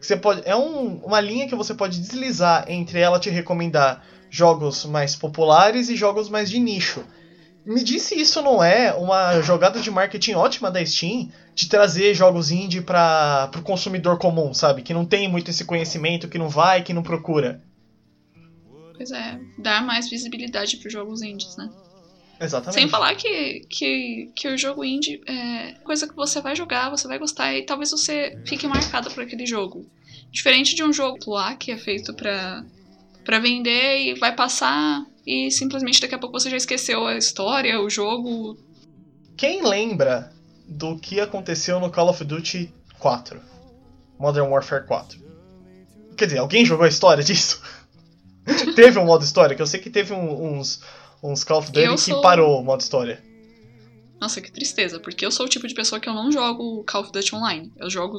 Você 0.01 0.17
pode 0.17 0.43
é 0.45 0.55
um, 0.55 0.97
uma 1.05 1.21
linha 1.21 1.49
que 1.49 1.55
você 1.55 1.75
pode 1.75 2.01
deslizar 2.01 2.65
entre 2.69 3.01
ela 3.01 3.19
te 3.19 3.31
recomendar 3.31 4.05
jogos 4.31 4.85
mais 4.85 5.17
populares 5.17 5.89
e 5.89 5.97
jogos 5.97 6.29
mais 6.29 6.51
de 6.51 6.59
nicho. 6.59 7.05
Me 7.65 7.83
disse 7.83 8.19
isso 8.19 8.41
não 8.41 8.63
é 8.63 8.95
uma 8.95 9.43
jogada 9.43 9.81
de 9.81 9.91
marketing 9.91 10.35
ótima 10.35 10.71
da 10.71 10.85
Steam 10.85 11.29
de 11.55 11.69
trazer 11.69 12.15
jogos 12.15 12.51
indie 12.51 12.81
para 12.81 13.51
o 13.59 13.63
consumidor 13.63 14.19
comum, 14.19 14.55
sabe? 14.55 14.83
Que 14.83 14.95
não 14.95 15.05
tem 15.05 15.29
muito 15.29 15.51
esse 15.51 15.65
conhecimento, 15.65 16.29
que 16.29 16.39
não 16.39 16.49
vai, 16.49 16.83
que 16.83 16.95
não 16.95 17.03
procura. 17.03 17.63
Pois 18.97 19.11
é, 19.11 19.39
dar 19.59 19.85
mais 19.85 20.09
visibilidade 20.09 20.77
para 20.79 20.87
os 20.87 20.93
jogos 20.93 21.21
indies, 21.21 21.57
né? 21.57 21.69
Exatamente. 22.41 22.81
Sem 22.81 22.89
falar 22.89 23.15
que, 23.17 23.61
que, 23.69 24.31
que 24.35 24.49
o 24.49 24.57
jogo 24.57 24.85
indie 24.85 25.21
é 25.27 25.73
coisa 25.83 26.07
que 26.07 26.15
você 26.15 26.41
vai 26.41 26.55
jogar, 26.55 26.91
você 26.91 27.09
vai 27.09 27.19
gostar 27.19 27.55
e 27.55 27.63
talvez 27.65 27.91
você 27.91 28.41
fique 28.47 28.67
marcado 28.67 29.11
por 29.11 29.25
aquele 29.25 29.45
jogo. 29.45 29.87
Diferente 30.31 30.75
de 30.75 30.85
um 30.85 30.93
jogo 30.93 31.19
lá 31.31 31.57
que 31.57 31.73
é 31.73 31.77
feito 31.77 32.15
para 32.15 32.65
para 33.25 33.41
vender 33.41 34.01
e 34.01 34.15
vai 34.15 34.35
passar 34.35 35.05
e 35.27 35.51
simplesmente 35.51 36.01
daqui 36.01 36.15
a 36.15 36.19
pouco 36.19 36.41
você 36.41 36.49
já 36.49 36.57
esqueceu 36.57 37.07
a 37.07 37.19
história, 37.19 37.79
o 37.79 37.91
jogo. 37.91 38.57
Quem 39.37 39.63
lembra 39.63 40.33
do 40.67 40.99
que 40.99 41.21
aconteceu 41.21 41.79
no 41.79 41.91
Call 41.91 42.09
of 42.09 42.25
Duty 42.25 42.73
4? 42.99 43.39
Modern 44.19 44.49
Warfare 44.49 44.87
4. 44.87 45.21
Quer 46.17 46.25
dizer, 46.25 46.39
alguém 46.39 46.65
jogou 46.65 46.87
a 46.87 46.89
história 46.89 47.23
disso? 47.23 47.61
teve 48.75 48.99
um 48.99 49.05
modo 49.05 49.23
história, 49.23 49.55
que 49.55 49.61
eu 49.61 49.67
sei 49.67 49.79
que 49.79 49.91
teve 49.91 50.15
um, 50.15 50.59
uns, 50.59 50.81
uns 51.23 51.45
Call 51.45 51.59
of 51.59 51.73
Duty 51.73 51.99
sou... 51.99 52.17
que 52.17 52.23
parou 52.23 52.61
o 52.61 52.65
modo 52.65 52.81
história. 52.81 53.23
Nossa, 54.21 54.41
que 54.41 54.51
tristeza, 54.51 54.99
porque 54.99 55.25
eu 55.25 55.31
sou 55.31 55.47
o 55.47 55.49
tipo 55.49 55.67
de 55.67 55.75
pessoa 55.75 56.01
que 56.01 56.09
eu 56.09 56.15
não 56.15 56.33
jogo 56.33 56.85
Call 56.85 57.03
of 57.03 57.13
Duty 57.13 57.35
online. 57.35 57.73
Eu 57.77 57.89
jogo 57.89 58.17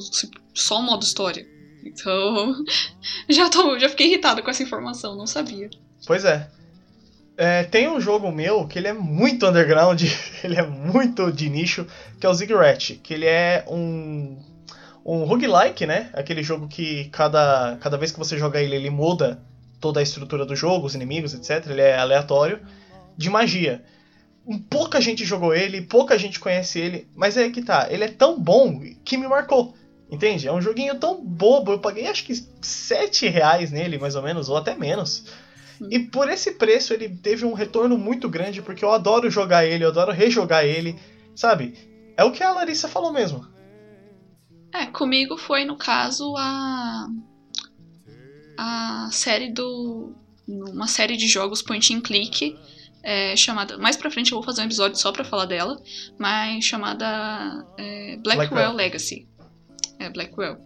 só 0.54 0.78
o 0.78 0.82
modo 0.82 1.02
história. 1.02 1.46
Então, 1.84 2.54
já, 3.28 3.48
tô, 3.48 3.78
já 3.78 3.88
fiquei 3.88 4.06
irritada 4.06 4.42
com 4.42 4.50
essa 4.50 4.62
informação, 4.62 5.16
não 5.16 5.26
sabia. 5.26 5.68
Pois 6.06 6.24
é. 6.24 6.48
É, 7.36 7.64
tem 7.64 7.88
um 7.88 8.00
jogo 8.00 8.30
meu 8.30 8.66
que 8.66 8.78
ele 8.78 8.88
é 8.88 8.92
muito 8.92 9.46
underground, 9.46 10.02
ele 10.44 10.56
é 10.56 10.66
muito 10.66 11.32
de 11.32 11.48
nicho, 11.48 11.86
que 12.18 12.26
é 12.26 12.28
o 12.28 12.34
Ziggurat, 12.34 12.96
que 13.02 13.14
ele 13.14 13.26
é 13.26 13.64
um 13.68 14.36
um 15.04 15.24
roguelike, 15.24 15.86
né? 15.86 16.10
Aquele 16.12 16.42
jogo 16.42 16.68
que 16.68 17.06
cada, 17.06 17.76
cada 17.80 17.96
vez 17.96 18.12
que 18.12 18.18
você 18.18 18.38
joga 18.38 18.60
ele, 18.60 18.76
ele 18.76 18.90
muda 18.90 19.40
toda 19.80 20.00
a 20.00 20.02
estrutura 20.02 20.44
do 20.44 20.54
jogo, 20.54 20.86
os 20.86 20.94
inimigos, 20.94 21.34
etc. 21.34 21.66
Ele 21.70 21.80
é 21.80 21.96
aleatório, 21.96 22.60
de 23.20 23.30
magia. 23.30 23.84
Pouca 24.68 25.00
gente 25.00 25.24
jogou 25.24 25.54
ele, 25.54 25.82
pouca 25.82 26.18
gente 26.18 26.40
conhece 26.40 26.78
ele, 26.78 27.06
mas 27.14 27.36
é 27.36 27.48
que 27.50 27.62
tá, 27.62 27.86
ele 27.90 28.04
é 28.04 28.08
tão 28.08 28.40
bom 28.40 28.80
que 29.04 29.16
me 29.16 29.28
marcou. 29.28 29.74
Entende? 30.10 30.48
É 30.48 30.52
um 30.52 30.60
joguinho 30.60 30.98
tão 30.98 31.22
bobo, 31.22 31.72
eu 31.72 31.78
paguei 31.78 32.06
acho 32.06 32.24
que 32.24 32.34
7 32.34 33.28
reais 33.28 33.70
nele, 33.70 33.98
mais 33.98 34.16
ou 34.16 34.22
menos, 34.22 34.48
ou 34.48 34.56
até 34.56 34.74
menos. 34.74 35.26
E 35.88 35.98
por 35.98 36.28
esse 36.28 36.52
preço 36.52 36.92
ele 36.92 37.08
teve 37.08 37.44
um 37.44 37.52
retorno 37.52 37.96
muito 37.96 38.28
grande, 38.28 38.60
porque 38.60 38.84
eu 38.84 38.90
adoro 38.90 39.30
jogar 39.30 39.64
ele, 39.64 39.84
eu 39.84 39.88
adoro 39.88 40.10
rejogar 40.10 40.64
ele, 40.64 40.98
sabe? 41.36 41.74
É 42.16 42.24
o 42.24 42.32
que 42.32 42.42
a 42.42 42.52
Larissa 42.52 42.88
falou 42.88 43.12
mesmo. 43.12 43.46
É, 44.72 44.86
comigo 44.86 45.36
foi, 45.36 45.64
no 45.64 45.76
caso, 45.76 46.34
a. 46.36 47.08
A 48.58 49.08
série 49.12 49.50
do. 49.52 50.12
Uma 50.46 50.88
série 50.88 51.16
de 51.16 51.28
jogos 51.28 51.62
point 51.62 51.94
and 51.94 52.00
click. 52.00 52.58
É, 53.02 53.34
chamada. 53.36 53.78
Mais 53.78 53.96
pra 53.96 54.10
frente 54.10 54.32
eu 54.32 54.38
vou 54.38 54.44
fazer 54.44 54.62
um 54.62 54.66
episódio 54.66 54.98
só 54.98 55.12
pra 55.12 55.24
falar 55.24 55.46
dela. 55.46 55.80
Mas 56.18 56.64
chamada 56.64 57.66
é, 57.78 58.16
Blackwell, 58.16 58.48
Blackwell 58.48 58.72
Legacy. 58.72 59.26
É, 59.98 60.08
Blackwell. 60.08 60.58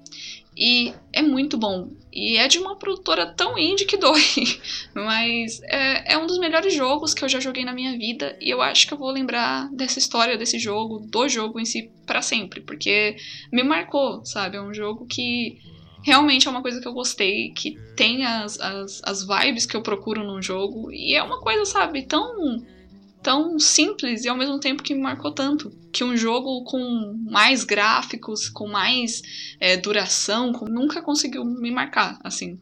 E 0.56 0.94
é 1.12 1.20
muito 1.20 1.56
bom. 1.58 1.90
E 2.12 2.36
é 2.36 2.46
de 2.46 2.58
uma 2.58 2.76
produtora 2.76 3.26
tão 3.26 3.58
indie 3.58 3.84
que 3.84 3.96
dói. 3.96 4.22
Mas 4.94 5.60
é, 5.64 6.14
é, 6.14 6.18
um 6.18 6.26
dos 6.26 6.38
melhores 6.38 6.72
jogos 6.72 7.12
que 7.12 7.24
eu 7.24 7.28
já 7.28 7.40
joguei 7.40 7.64
na 7.64 7.72
minha 7.72 7.98
vida. 7.98 8.38
E 8.40 8.50
eu 8.50 8.62
acho 8.62 8.86
que 8.86 8.94
eu 8.94 8.98
vou 8.98 9.10
lembrar 9.10 9.68
dessa 9.72 9.98
história, 9.98 10.38
desse 10.38 10.58
jogo, 10.58 11.00
do 11.00 11.28
jogo 11.28 11.58
em 11.58 11.64
si, 11.64 11.90
para 12.06 12.22
sempre. 12.22 12.60
Porque 12.60 13.16
me 13.52 13.64
marcou, 13.64 14.24
sabe? 14.24 14.56
É 14.56 14.62
um 14.62 14.72
jogo 14.72 15.06
que 15.06 15.58
realmente 16.04 16.46
é 16.46 16.50
uma 16.50 16.62
coisa 16.62 16.80
que 16.80 16.86
eu 16.86 16.92
gostei. 16.92 17.50
Que 17.50 17.76
tem 17.96 18.24
as, 18.24 18.60
as, 18.60 19.00
as 19.02 19.26
vibes 19.26 19.66
que 19.66 19.76
eu 19.76 19.82
procuro 19.82 20.22
num 20.22 20.40
jogo. 20.40 20.92
E 20.92 21.14
é 21.14 21.22
uma 21.22 21.40
coisa, 21.40 21.64
sabe? 21.64 22.06
Tão 22.06 22.62
tão 23.22 23.58
simples 23.58 24.22
e 24.24 24.28
ao 24.28 24.36
mesmo 24.36 24.60
tempo 24.60 24.82
que 24.82 24.94
me 24.94 25.00
marcou 25.00 25.32
tanto. 25.32 25.72
Que 25.90 26.04
um 26.04 26.16
jogo 26.16 26.62
com 26.64 27.16
mais 27.28 27.64
gráficos, 27.64 28.50
com 28.50 28.68
mais 28.68 29.22
é, 29.58 29.76
duração, 29.76 30.52
com, 30.52 30.66
nunca 30.66 31.00
conseguiu 31.00 31.44
me 31.44 31.70
marcar, 31.70 32.18
assim. 32.22 32.58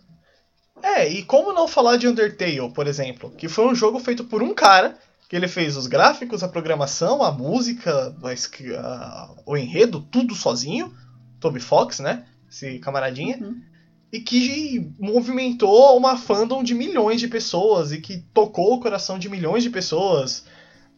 É, 0.80 1.08
e 1.08 1.24
como 1.24 1.52
não 1.52 1.66
falar 1.66 1.96
de 1.96 2.06
Undertale, 2.06 2.72
por 2.72 2.86
exemplo, 2.86 3.30
que 3.36 3.48
foi 3.48 3.66
um 3.66 3.74
jogo 3.74 3.98
feito 3.98 4.24
por 4.24 4.42
um 4.42 4.54
cara, 4.54 4.96
que 5.28 5.34
ele 5.34 5.48
fez 5.48 5.76
os 5.76 5.86
gráficos, 5.86 6.42
a 6.42 6.48
programação, 6.48 7.22
a 7.22 7.32
música, 7.32 8.14
a, 8.22 8.80
a, 8.80 9.34
o 9.46 9.56
enredo, 9.56 10.00
tudo 10.00 10.34
sozinho, 10.34 10.94
Toby 11.40 11.58
Fox, 11.60 11.98
né? 11.98 12.26
Esse 12.52 12.78
camaradinha. 12.78 13.38
Uhum. 13.40 13.62
E 14.12 14.20
que 14.20 14.92
movimentou 15.00 15.96
uma 15.96 16.18
fandom 16.18 16.62
de 16.62 16.74
milhões 16.74 17.18
de 17.18 17.26
pessoas 17.26 17.92
e 17.92 18.00
que 18.00 18.18
tocou 18.34 18.74
o 18.74 18.80
coração 18.80 19.18
de 19.18 19.30
milhões 19.30 19.62
de 19.62 19.70
pessoas. 19.70 20.44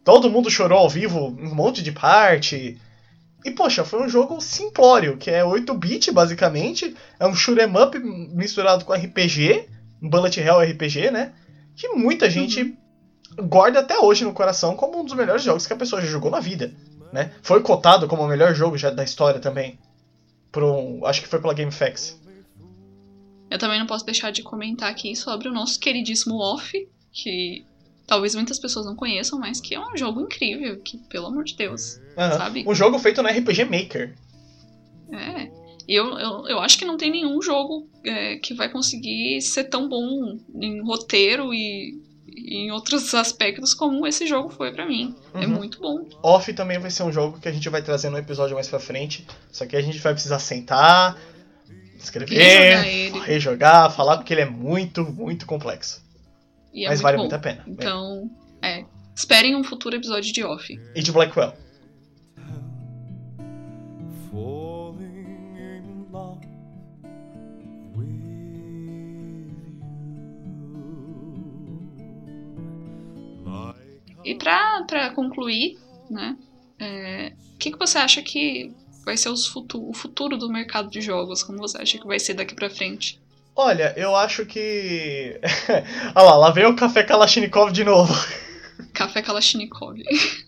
Todo 0.03 0.29
mundo 0.29 0.51
chorou 0.51 0.79
ao 0.79 0.89
vivo 0.89 1.27
um 1.27 1.55
monte 1.55 1.81
de 1.81 1.93
parte. 1.93 2.77
E, 3.45 3.51
poxa, 3.51 3.85
foi 3.85 4.03
um 4.03 4.09
jogo 4.09 4.41
simplório, 4.41 5.15
que 5.15 5.31
é 5.31 5.43
8-bit, 5.43 6.11
basicamente. 6.11 6.93
É 7.17 7.25
um 7.25 7.33
shoot'em 7.33 7.71
up 7.81 7.97
misturado 7.97 8.83
com 8.83 8.91
RPG, 8.91 9.69
um 10.01 10.09
bullet 10.09 10.41
hell 10.41 10.59
RPG, 10.59 11.09
né? 11.09 11.31
Que 11.73 11.87
muita 11.89 12.29
gente 12.29 12.77
uhum. 13.39 13.47
guarda 13.47 13.79
até 13.79 13.97
hoje 13.97 14.25
no 14.25 14.33
coração 14.33 14.75
como 14.75 14.99
um 14.99 15.05
dos 15.05 15.13
melhores 15.13 15.43
jogos 15.43 15.65
que 15.65 15.71
a 15.71 15.77
pessoa 15.77 16.01
já 16.01 16.07
jogou 16.07 16.29
na 16.29 16.41
vida, 16.41 16.73
né? 17.13 17.31
Foi 17.41 17.61
cotado 17.61 18.09
como 18.09 18.23
o 18.23 18.27
melhor 18.27 18.53
jogo 18.53 18.77
já 18.77 18.89
da 18.89 19.05
história 19.05 19.39
também. 19.39 19.79
Um, 20.63 21.05
acho 21.05 21.21
que 21.21 21.27
foi 21.27 21.39
pela 21.39 21.53
GameFAQs. 21.53 22.19
Eu 23.49 23.59
também 23.59 23.79
não 23.79 23.85
posso 23.85 24.05
deixar 24.05 24.31
de 24.31 24.41
comentar 24.41 24.89
aqui 24.89 25.15
sobre 25.15 25.47
o 25.47 25.53
nosso 25.53 25.79
queridíssimo 25.79 26.35
Off, 26.35 26.87
que 27.11 27.65
talvez 28.07 28.35
muitas 28.35 28.59
pessoas 28.59 28.85
não 28.85 28.95
conheçam, 28.95 29.39
mas 29.39 29.61
que 29.61 29.75
é 29.75 29.79
um 29.79 29.95
jogo 29.95 30.21
incrível, 30.21 30.79
que, 30.79 30.97
pelo 31.09 31.27
amor 31.27 31.43
de 31.43 31.55
Deus, 31.55 31.97
uhum. 32.17 32.37
sabe? 32.37 32.63
Um 32.67 32.75
jogo 32.75 32.99
feito 32.99 33.21
no 33.21 33.29
RPG 33.29 33.65
Maker. 33.65 34.15
É. 35.11 35.51
E 35.87 35.93
eu, 35.93 36.17
eu, 36.17 36.47
eu 36.47 36.59
acho 36.59 36.77
que 36.77 36.85
não 36.85 36.97
tem 36.97 37.11
nenhum 37.11 37.41
jogo 37.41 37.87
é, 38.03 38.37
que 38.37 38.53
vai 38.53 38.69
conseguir 38.69 39.41
ser 39.41 39.65
tão 39.65 39.87
bom 39.87 40.37
em 40.59 40.81
roteiro 40.81 41.53
e 41.53 42.01
em 42.37 42.71
outros 42.71 43.13
aspectos 43.13 43.73
como 43.73 44.05
esse 44.05 44.27
jogo 44.27 44.49
foi 44.49 44.71
para 44.71 44.85
mim. 44.85 45.15
É 45.33 45.37
uhum. 45.37 45.43
É 45.43 45.47
muito 45.47 45.79
bom. 45.79 46.05
Off 46.21 46.51
também 46.53 46.79
vai 46.79 46.91
ser 46.91 47.03
um 47.03 47.11
jogo 47.11 47.39
que 47.39 47.47
a 47.47 47.51
gente 47.51 47.69
vai 47.69 47.81
trazer 47.81 48.09
no 48.09 48.17
episódio 48.17 48.55
mais 48.55 48.67
pra 48.67 48.79
frente. 48.79 49.25
Só 49.51 49.65
que 49.65 49.75
a 49.75 49.81
gente 49.81 49.99
vai 49.99 50.13
precisar 50.13 50.39
sentar, 50.39 51.17
escrever, 51.97 52.77
rejogar, 52.77 53.23
rejogar 53.25 53.91
falar, 53.91 54.17
porque 54.17 54.33
ele 54.33 54.41
é 54.41 54.49
muito, 54.49 55.03
muito 55.03 55.45
complexo. 55.45 56.03
É 56.73 56.87
Mas 56.87 56.87
muito 56.87 57.03
vale 57.03 57.17
bom. 57.17 57.23
muito 57.23 57.35
a 57.35 57.39
pena. 57.39 57.63
Então, 57.67 58.29
é. 58.61 58.85
Esperem 59.15 59.55
um 59.55 59.63
futuro 59.63 59.95
episódio 59.95 60.33
de 60.33 60.43
Off. 60.43 60.77
E 60.93 61.01
de 61.01 61.11
Blackwell. 61.11 61.53
E 74.25 74.35
para 74.35 75.11
concluir, 75.11 75.77
né? 76.09 76.35
É, 76.79 77.33
o 77.53 77.57
que, 77.57 77.71
que 77.71 77.77
você 77.77 77.97
acha 77.97 78.21
que 78.21 78.73
vai 79.05 79.15
ser 79.15 79.33
futuro, 79.37 79.89
o 79.89 79.93
futuro 79.93 80.37
do 80.37 80.49
mercado 80.49 80.89
de 80.89 80.99
jogos? 80.99 81.43
Como 81.43 81.59
você 81.59 81.77
acha 81.77 81.97
que 81.97 82.07
vai 82.07 82.19
ser 82.19 82.33
daqui 82.33 82.55
para 82.55 82.69
frente? 82.69 83.21
Olha, 83.55 83.93
eu 83.95 84.15
acho 84.15 84.45
que. 84.45 85.39
Olha 86.13 86.25
lá, 86.25 86.35
lá 86.35 86.51
vem 86.51 86.65
o 86.65 86.75
café 86.75 87.03
Kalashnikov 87.03 87.71
de 87.71 87.83
novo. 87.83 88.13
Café 88.93 89.21
Kalashnikov. 89.21 89.95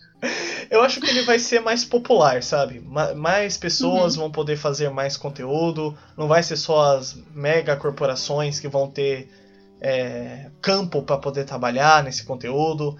Eu 0.70 0.82
acho 0.82 1.00
que 1.00 1.08
ele 1.08 1.22
vai 1.22 1.38
ser 1.38 1.60
mais 1.60 1.84
popular, 1.84 2.42
sabe? 2.42 2.80
Mais 3.16 3.56
pessoas 3.56 4.16
uhum. 4.16 4.22
vão 4.22 4.30
poder 4.32 4.56
fazer 4.56 4.90
mais 4.90 5.16
conteúdo. 5.16 5.96
Não 6.16 6.26
vai 6.26 6.42
ser 6.42 6.56
só 6.56 6.96
as 6.96 7.16
mega 7.32 7.76
corporações 7.76 8.58
que 8.58 8.68
vão 8.68 8.90
ter 8.90 9.30
é, 9.80 10.50
campo 10.60 11.02
para 11.02 11.18
poder 11.18 11.44
trabalhar 11.44 12.02
nesse 12.02 12.24
conteúdo. 12.24 12.98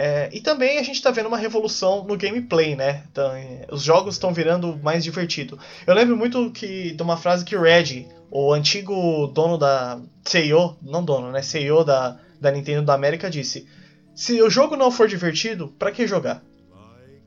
É, 0.00 0.28
e 0.32 0.40
também 0.40 0.78
a 0.78 0.82
gente 0.84 0.94
está 0.94 1.10
vendo 1.10 1.26
uma 1.26 1.36
revolução 1.36 2.04
no 2.04 2.16
gameplay, 2.16 2.76
né? 2.76 3.02
Então, 3.10 3.32
é, 3.32 3.66
os 3.68 3.82
jogos 3.82 4.14
estão 4.14 4.32
virando 4.32 4.78
mais 4.80 5.02
divertido. 5.02 5.58
Eu 5.84 5.92
lembro 5.92 6.16
muito 6.16 6.52
que 6.52 6.92
de 6.92 7.02
uma 7.02 7.16
frase 7.16 7.44
que 7.44 7.56
o 7.56 7.62
Reggie, 7.62 8.06
o 8.30 8.52
antigo 8.52 9.26
dono 9.26 9.58
da 9.58 9.98
CEO, 10.24 10.78
não 10.80 11.04
dono, 11.04 11.32
né? 11.32 11.42
CEO 11.42 11.82
da, 11.82 12.16
da 12.40 12.52
Nintendo 12.52 12.86
da 12.86 12.94
América 12.94 13.28
disse: 13.28 13.66
se 14.14 14.40
o 14.40 14.48
jogo 14.48 14.76
não 14.76 14.92
for 14.92 15.08
divertido, 15.08 15.74
para 15.76 15.90
que 15.90 16.06
jogar? 16.06 16.44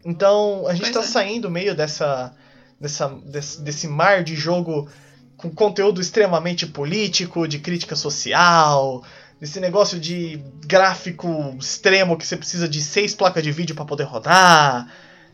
Então 0.06 0.66
a 0.66 0.74
gente 0.74 0.88
está 0.88 1.02
é. 1.02 1.04
saindo 1.04 1.52
meio 1.52 1.76
dessa, 1.76 2.34
dessa 2.80 3.10
desse, 3.10 3.62
desse 3.62 3.86
mar 3.90 4.24
de 4.24 4.34
jogo 4.34 4.90
com 5.36 5.50
conteúdo 5.50 6.00
extremamente 6.00 6.66
político, 6.66 7.50
de 7.50 7.60
crítica 7.60 7.98
social, 7.98 9.04
desse 9.42 9.60
negócio 9.60 10.00
de 10.00 10.40
gráfico 10.68 11.56
extremo 11.60 12.16
que 12.16 12.28
você 12.28 12.38
precisa 12.38 12.70
de 12.70 12.80
seis 12.80 13.16
placas 13.16 13.42
de 13.42 13.52
vídeo 13.52 13.74
para 13.74 13.86
poder 13.86 14.04
rodar, 14.04 14.94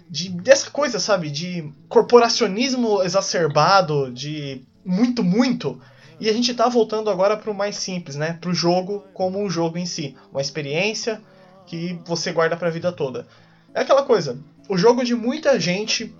de 0.09 0.29
dessa 0.29 0.71
coisa, 0.71 0.97
sabe, 0.97 1.29
de 1.29 1.69
corporacionismo 1.89 3.03
exacerbado, 3.03 4.09
de 4.09 4.61
muito 4.85 5.21
muito. 5.21 5.81
E 6.21 6.29
a 6.29 6.33
gente 6.33 6.53
tá 6.53 6.69
voltando 6.69 7.09
agora 7.09 7.35
pro 7.35 7.53
mais 7.53 7.75
simples, 7.75 8.15
né? 8.15 8.37
Pro 8.39 8.53
jogo 8.53 9.03
como 9.13 9.43
um 9.43 9.49
jogo 9.49 9.77
em 9.77 9.85
si, 9.85 10.15
uma 10.31 10.39
experiência 10.39 11.21
que 11.65 11.99
você 12.05 12.31
guarda 12.31 12.55
para 12.55 12.69
a 12.69 12.71
vida 12.71 12.93
toda. 12.93 13.27
É 13.73 13.81
aquela 13.81 14.03
coisa, 14.03 14.39
o 14.69 14.77
jogo 14.77 15.03
de 15.03 15.13
muita 15.13 15.59
gente, 15.59 16.15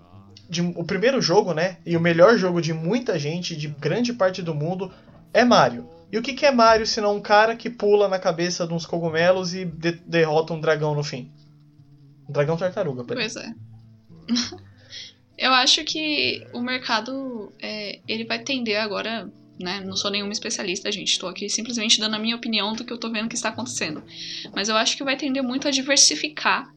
de, 0.49 0.61
o 0.61 0.83
primeiro 0.83 1.21
jogo, 1.21 1.53
né? 1.53 1.77
E 1.85 1.95
o 1.95 2.01
melhor 2.01 2.37
jogo 2.37 2.61
de 2.61 2.73
muita 2.73 3.17
gente, 3.17 3.55
de 3.55 3.69
grande 3.69 4.11
parte 4.11 4.41
do 4.41 4.53
mundo, 4.53 4.91
é 5.33 5.45
Mario. 5.45 5.87
E 6.11 6.17
o 6.17 6.21
que, 6.21 6.33
que 6.33 6.45
é 6.45 6.51
Mario 6.51 6.85
se 6.85 7.01
não 7.01 7.17
um 7.17 7.21
cara 7.21 7.55
que 7.55 7.69
pula 7.69 8.07
na 8.07 8.17
cabeça 8.17 8.65
de 8.65 8.73
uns 8.73 8.85
cogumelos 8.85 9.53
e 9.53 9.65
de 9.65 9.91
derrota 9.91 10.53
um 10.53 10.61
dragão 10.61 10.95
no 10.95 11.03
fim? 11.03 11.31
Um 12.27 12.31
dragão 12.31 12.57
tartaruga, 12.57 13.03
por 13.03 13.15
Pois 13.15 13.35
é. 13.35 13.53
Eu 15.37 15.53
acho 15.53 15.83
que 15.83 16.47
o 16.51 16.61
mercado 16.61 17.53
é, 17.61 17.99
ele 18.07 18.25
vai 18.25 18.39
tender 18.39 18.81
agora, 18.81 19.31
né? 19.59 19.81
Não 19.81 19.95
sou 19.95 20.09
nenhuma 20.09 20.31
especialista, 20.31 20.91
gente. 20.91 21.11
Estou 21.11 21.29
aqui 21.29 21.47
simplesmente 21.47 21.99
dando 21.99 22.15
a 22.15 22.19
minha 22.19 22.35
opinião 22.35 22.73
do 22.73 22.83
que 22.83 22.91
eu 22.91 22.95
estou 22.95 23.11
vendo 23.11 23.29
que 23.29 23.35
está 23.35 23.49
acontecendo. 23.49 24.03
Mas 24.55 24.67
eu 24.67 24.75
acho 24.75 24.97
que 24.97 25.03
vai 25.03 25.15
tender 25.15 25.43
muito 25.43 25.67
a 25.67 25.71
diversificar 25.71 26.73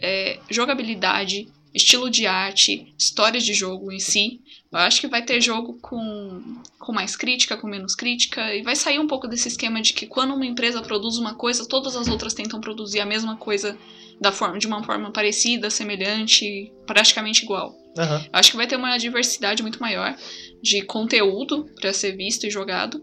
é, 0.00 0.38
jogabilidade, 0.48 1.48
estilo 1.76 2.08
de 2.10 2.26
arte, 2.26 2.92
histórias 2.98 3.44
de 3.44 3.52
jogo 3.52 3.92
em 3.92 3.98
si. 3.98 4.40
Eu 4.72 4.78
acho 4.78 5.00
que 5.00 5.06
vai 5.06 5.22
ter 5.22 5.40
jogo 5.40 5.78
com, 5.80 6.62
com 6.78 6.92
mais 6.92 7.14
crítica, 7.14 7.56
com 7.56 7.66
menos 7.66 7.94
crítica, 7.94 8.54
e 8.54 8.62
vai 8.62 8.74
sair 8.74 8.98
um 8.98 9.06
pouco 9.06 9.28
desse 9.28 9.48
esquema 9.48 9.80
de 9.82 9.92
que 9.92 10.06
quando 10.06 10.34
uma 10.34 10.46
empresa 10.46 10.82
produz 10.82 11.18
uma 11.18 11.34
coisa, 11.34 11.68
todas 11.68 11.94
as 11.94 12.08
outras 12.08 12.32
tentam 12.32 12.60
produzir 12.60 13.00
a 13.00 13.06
mesma 13.06 13.36
coisa 13.36 13.78
da 14.18 14.32
forma, 14.32 14.58
de 14.58 14.66
uma 14.66 14.82
forma 14.82 15.12
parecida, 15.12 15.68
semelhante, 15.68 16.72
praticamente 16.86 17.44
igual. 17.44 17.76
Uhum. 17.96 18.24
Eu 18.24 18.30
acho 18.32 18.50
que 18.50 18.56
vai 18.56 18.66
ter 18.66 18.76
uma 18.76 18.96
diversidade 18.96 19.62
muito 19.62 19.80
maior 19.80 20.16
de 20.62 20.82
conteúdo 20.82 21.70
para 21.78 21.92
ser 21.92 22.16
visto 22.16 22.46
e 22.46 22.50
jogado. 22.50 23.02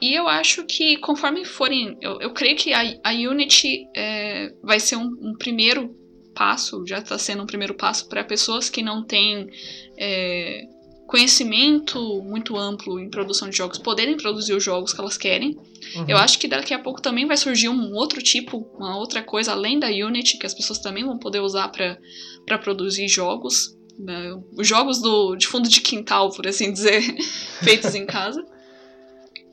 E 0.00 0.14
eu 0.14 0.28
acho 0.28 0.64
que 0.64 0.98
conforme 0.98 1.44
forem. 1.44 1.96
Eu, 2.00 2.20
eu 2.20 2.30
creio 2.32 2.56
que 2.56 2.72
a, 2.74 2.82
a 3.04 3.12
Unity 3.12 3.86
é, 3.96 4.52
vai 4.62 4.80
ser 4.80 4.96
um, 4.96 5.16
um 5.20 5.34
primeiro 5.38 6.01
passo, 6.32 6.84
já 6.86 6.98
está 6.98 7.18
sendo 7.18 7.42
um 7.42 7.46
primeiro 7.46 7.74
passo 7.74 8.08
para 8.08 8.24
pessoas 8.24 8.68
que 8.68 8.82
não 8.82 9.02
têm 9.02 9.50
é, 9.96 10.66
conhecimento 11.06 12.22
muito 12.22 12.56
amplo 12.56 12.98
em 12.98 13.10
produção 13.10 13.50
de 13.50 13.56
jogos 13.56 13.76
poderem 13.78 14.16
produzir 14.16 14.54
os 14.54 14.64
jogos 14.64 14.94
que 14.94 15.00
elas 15.00 15.18
querem. 15.18 15.58
Uhum. 15.94 16.06
Eu 16.08 16.16
acho 16.16 16.38
que 16.38 16.48
daqui 16.48 16.72
a 16.72 16.78
pouco 16.78 17.02
também 17.02 17.26
vai 17.26 17.36
surgir 17.36 17.68
um 17.68 17.94
outro 17.94 18.22
tipo, 18.22 18.66
uma 18.78 18.96
outra 18.96 19.22
coisa 19.22 19.52
além 19.52 19.78
da 19.78 19.88
Unity 19.88 20.38
que 20.38 20.46
as 20.46 20.54
pessoas 20.54 20.78
também 20.78 21.04
vão 21.04 21.18
poder 21.18 21.40
usar 21.40 21.68
para 21.68 22.58
produzir 22.58 23.08
jogos. 23.08 23.76
Né? 23.98 24.40
Os 24.56 24.66
jogos 24.66 25.02
do, 25.02 25.36
de 25.36 25.46
fundo 25.46 25.68
de 25.68 25.82
quintal, 25.82 26.30
por 26.30 26.46
assim 26.46 26.72
dizer, 26.72 27.02
feitos 27.62 27.94
em 27.94 28.06
casa. 28.06 28.42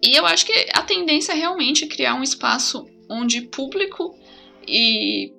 E 0.01 0.17
eu 0.17 0.25
acho 0.25 0.45
que 0.45 0.53
a 0.73 0.81
tendência 0.81 1.33
é 1.33 1.35
realmente 1.35 1.87
criar 1.87 2.15
um 2.15 2.23
espaço 2.23 2.87
onde 3.09 3.41
público 3.41 4.15
e 4.65 5.33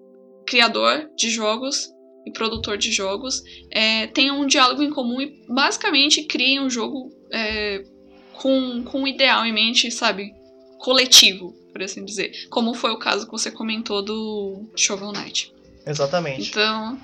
criador 0.50 1.08
de 1.16 1.30
jogos 1.30 1.88
e 2.26 2.32
produtor 2.32 2.76
de 2.76 2.90
jogos 2.90 3.40
é, 3.70 4.08
tenham 4.08 4.40
um 4.40 4.46
diálogo 4.46 4.82
em 4.82 4.90
comum 4.90 5.20
e 5.20 5.32
basicamente 5.48 6.24
criem 6.24 6.60
um 6.60 6.68
jogo 6.68 7.08
é, 7.32 7.84
com, 8.34 8.82
com 8.82 9.02
um 9.02 9.06
ideal 9.06 9.46
em 9.46 9.52
mente, 9.52 9.90
sabe? 9.92 10.32
Coletivo, 10.78 11.52
por 11.72 11.82
assim 11.82 12.04
dizer. 12.04 12.32
Como 12.50 12.74
foi 12.74 12.90
o 12.90 12.98
caso 12.98 13.26
que 13.26 13.32
você 13.32 13.50
comentou 13.50 14.02
do 14.04 14.68
Shovel 14.76 15.12
Knight. 15.12 15.52
Exatamente. 15.86 16.50
Então, 16.50 16.98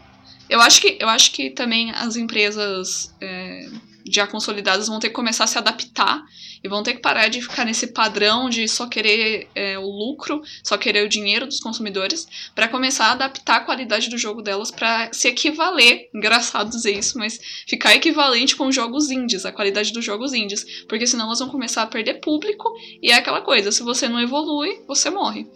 eu 0.51 0.61
acho 0.61 0.81
que, 0.81 0.99
eu 1.01 1.09
acho 1.09 1.31
que 1.31 1.51
também 1.51 1.93
as 1.93 2.17
empresas 2.17 3.15
é, 3.21 3.69
já 4.11 4.27
consolidadas 4.27 4.89
vão 4.89 4.99
ter 4.99 5.09
que 5.09 5.15
começar 5.15 5.45
a 5.45 5.47
se 5.47 5.57
adaptar 5.57 6.21
e 6.63 6.69
vão 6.69 6.83
ter 6.83 6.95
que 6.95 7.01
parar 7.01 7.29
de 7.29 7.41
ficar 7.41 7.65
nesse 7.65 7.89
padrão 7.89 8.49
de 8.49 8.69
só 8.69 8.87
querer 8.87 9.49
é, 9.55 9.79
o 9.79 9.87
lucro, 9.87 10.43
só 10.63 10.77
querer 10.77 11.05
o 11.05 11.09
dinheiro 11.09 11.47
dos 11.47 11.61
consumidores, 11.61 12.27
para 12.55 12.69
começar 12.69 13.07
a 13.07 13.13
adaptar 13.13 13.57
a 13.57 13.65
qualidade 13.65 14.09
do 14.09 14.19
jogo 14.19 14.43
delas 14.43 14.71
para 14.71 15.13
se 15.13 15.29
equivaler, 15.29 16.09
engraçado 16.15 16.71
dizer 16.71 16.93
isso, 16.93 17.19
mas 17.19 17.39
ficar 17.67 17.95
equivalente 17.95 18.57
com 18.57 18.67
os 18.67 18.75
jogos 18.75 19.11
indies, 19.11 19.45
a 19.45 19.53
qualidade 19.53 19.93
dos 19.93 20.05
jogos 20.05 20.33
indies, 20.33 20.85
porque 20.89 21.07
senão 21.07 21.27
elas 21.27 21.39
vão 21.39 21.49
começar 21.49 21.83
a 21.83 21.87
perder 21.87 22.15
público 22.21 22.73
e 23.03 23.11
é 23.11 23.15
aquela 23.15 23.41
coisa, 23.41 23.73
se 23.73 23.83
você 23.83 24.09
não 24.09 24.21
evolui, 24.21 24.81
você 24.87 25.11
morre. 25.11 25.47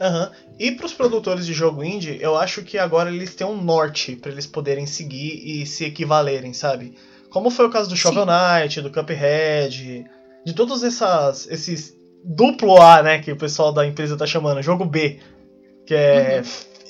Uhum. 0.00 0.30
E 0.58 0.72
para 0.72 0.86
os 0.86 0.92
produtores 0.92 1.46
de 1.46 1.52
jogo 1.52 1.82
indie, 1.82 2.18
eu 2.20 2.36
acho 2.36 2.62
que 2.62 2.78
agora 2.78 3.10
eles 3.10 3.34
têm 3.34 3.46
um 3.46 3.60
norte 3.60 4.16
para 4.16 4.32
eles 4.32 4.46
poderem 4.46 4.86
seguir 4.86 5.42
e 5.44 5.66
se 5.66 5.84
equivalerem, 5.84 6.52
sabe? 6.52 6.94
Como 7.30 7.50
foi 7.50 7.66
o 7.66 7.70
caso 7.70 7.88
do 7.88 7.96
Shovel. 7.96 8.26
Knight, 8.26 8.80
do 8.80 8.90
Cuphead, 8.90 10.04
de 10.44 10.52
todos 10.52 10.82
essas, 10.82 11.46
esses 11.50 11.96
duplo 12.24 12.80
A, 12.80 13.02
né, 13.02 13.18
que 13.18 13.32
o 13.32 13.36
pessoal 13.36 13.72
da 13.72 13.86
empresa 13.86 14.16
tá 14.16 14.26
chamando, 14.26 14.62
jogo 14.62 14.84
B, 14.84 15.20
que 15.86 15.94
é 15.94 16.42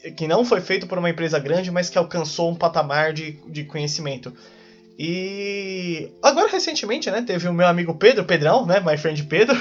uhum. 0.04 0.14
que 0.14 0.28
não 0.28 0.44
foi 0.44 0.60
feito 0.60 0.86
por 0.86 0.98
uma 0.98 1.10
empresa 1.10 1.38
grande, 1.38 1.70
mas 1.70 1.90
que 1.90 1.98
alcançou 1.98 2.50
um 2.50 2.54
patamar 2.54 3.12
de, 3.12 3.32
de 3.48 3.64
conhecimento. 3.64 4.32
E 4.98 6.12
agora 6.22 6.48
recentemente, 6.48 7.10
né, 7.10 7.22
teve 7.22 7.48
o 7.48 7.52
meu 7.52 7.66
amigo 7.66 7.94
Pedro, 7.94 8.24
Pedrão, 8.24 8.64
né, 8.64 8.80
my 8.80 8.96
friend 8.96 9.24
Pedro, 9.24 9.58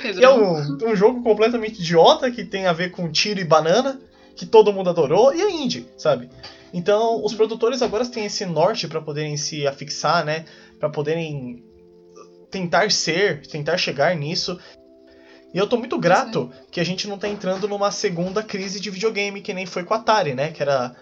que 0.00 0.24
é 0.24 0.28
um, 0.28 0.90
um 0.90 0.96
jogo 0.96 1.22
completamente 1.22 1.80
idiota 1.80 2.30
que 2.30 2.44
tem 2.44 2.66
a 2.66 2.72
ver 2.72 2.90
com 2.90 3.10
tiro 3.10 3.40
e 3.40 3.44
banana, 3.44 4.00
que 4.34 4.44
todo 4.44 4.72
mundo 4.72 4.90
adorou, 4.90 5.32
e 5.32 5.40
é 5.40 5.50
indie, 5.50 5.86
sabe? 5.96 6.28
Então, 6.72 7.24
os 7.24 7.32
produtores 7.32 7.82
agora 7.82 8.04
têm 8.04 8.24
esse 8.24 8.44
norte 8.44 8.88
para 8.88 9.00
poderem 9.00 9.36
se 9.36 9.64
afixar, 9.64 10.24
né? 10.24 10.44
Para 10.80 10.90
poderem 10.90 11.62
tentar 12.54 12.90
ser, 12.92 13.44
tentar 13.48 13.76
chegar 13.76 14.14
nisso. 14.14 14.60
E 15.52 15.58
eu 15.58 15.66
tô 15.66 15.76
muito 15.76 15.98
grato 15.98 16.52
que 16.70 16.80
a 16.80 16.84
gente 16.84 17.08
não 17.08 17.18
tá 17.18 17.28
entrando 17.28 17.66
numa 17.66 17.90
segunda 17.90 18.44
crise 18.44 18.78
de 18.78 18.90
videogame 18.90 19.40
que 19.40 19.52
nem 19.52 19.66
foi 19.66 19.82
com 19.82 19.92
a 19.92 19.96
Atari, 19.96 20.34
né? 20.34 20.52
Que 20.52 20.62
era 20.62 20.94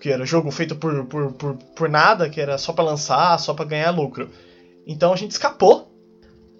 que 0.00 0.10
era 0.10 0.26
jogo 0.26 0.50
feito 0.50 0.76
por, 0.76 1.06
por, 1.06 1.32
por, 1.32 1.54
por 1.54 1.88
nada, 1.88 2.28
que 2.28 2.38
era 2.38 2.58
só 2.58 2.72
para 2.72 2.84
lançar, 2.84 3.38
só 3.38 3.54
para 3.54 3.64
ganhar 3.64 3.90
lucro. 3.90 4.30
Então 4.86 5.12
a 5.12 5.16
gente 5.16 5.32
escapou 5.32 5.90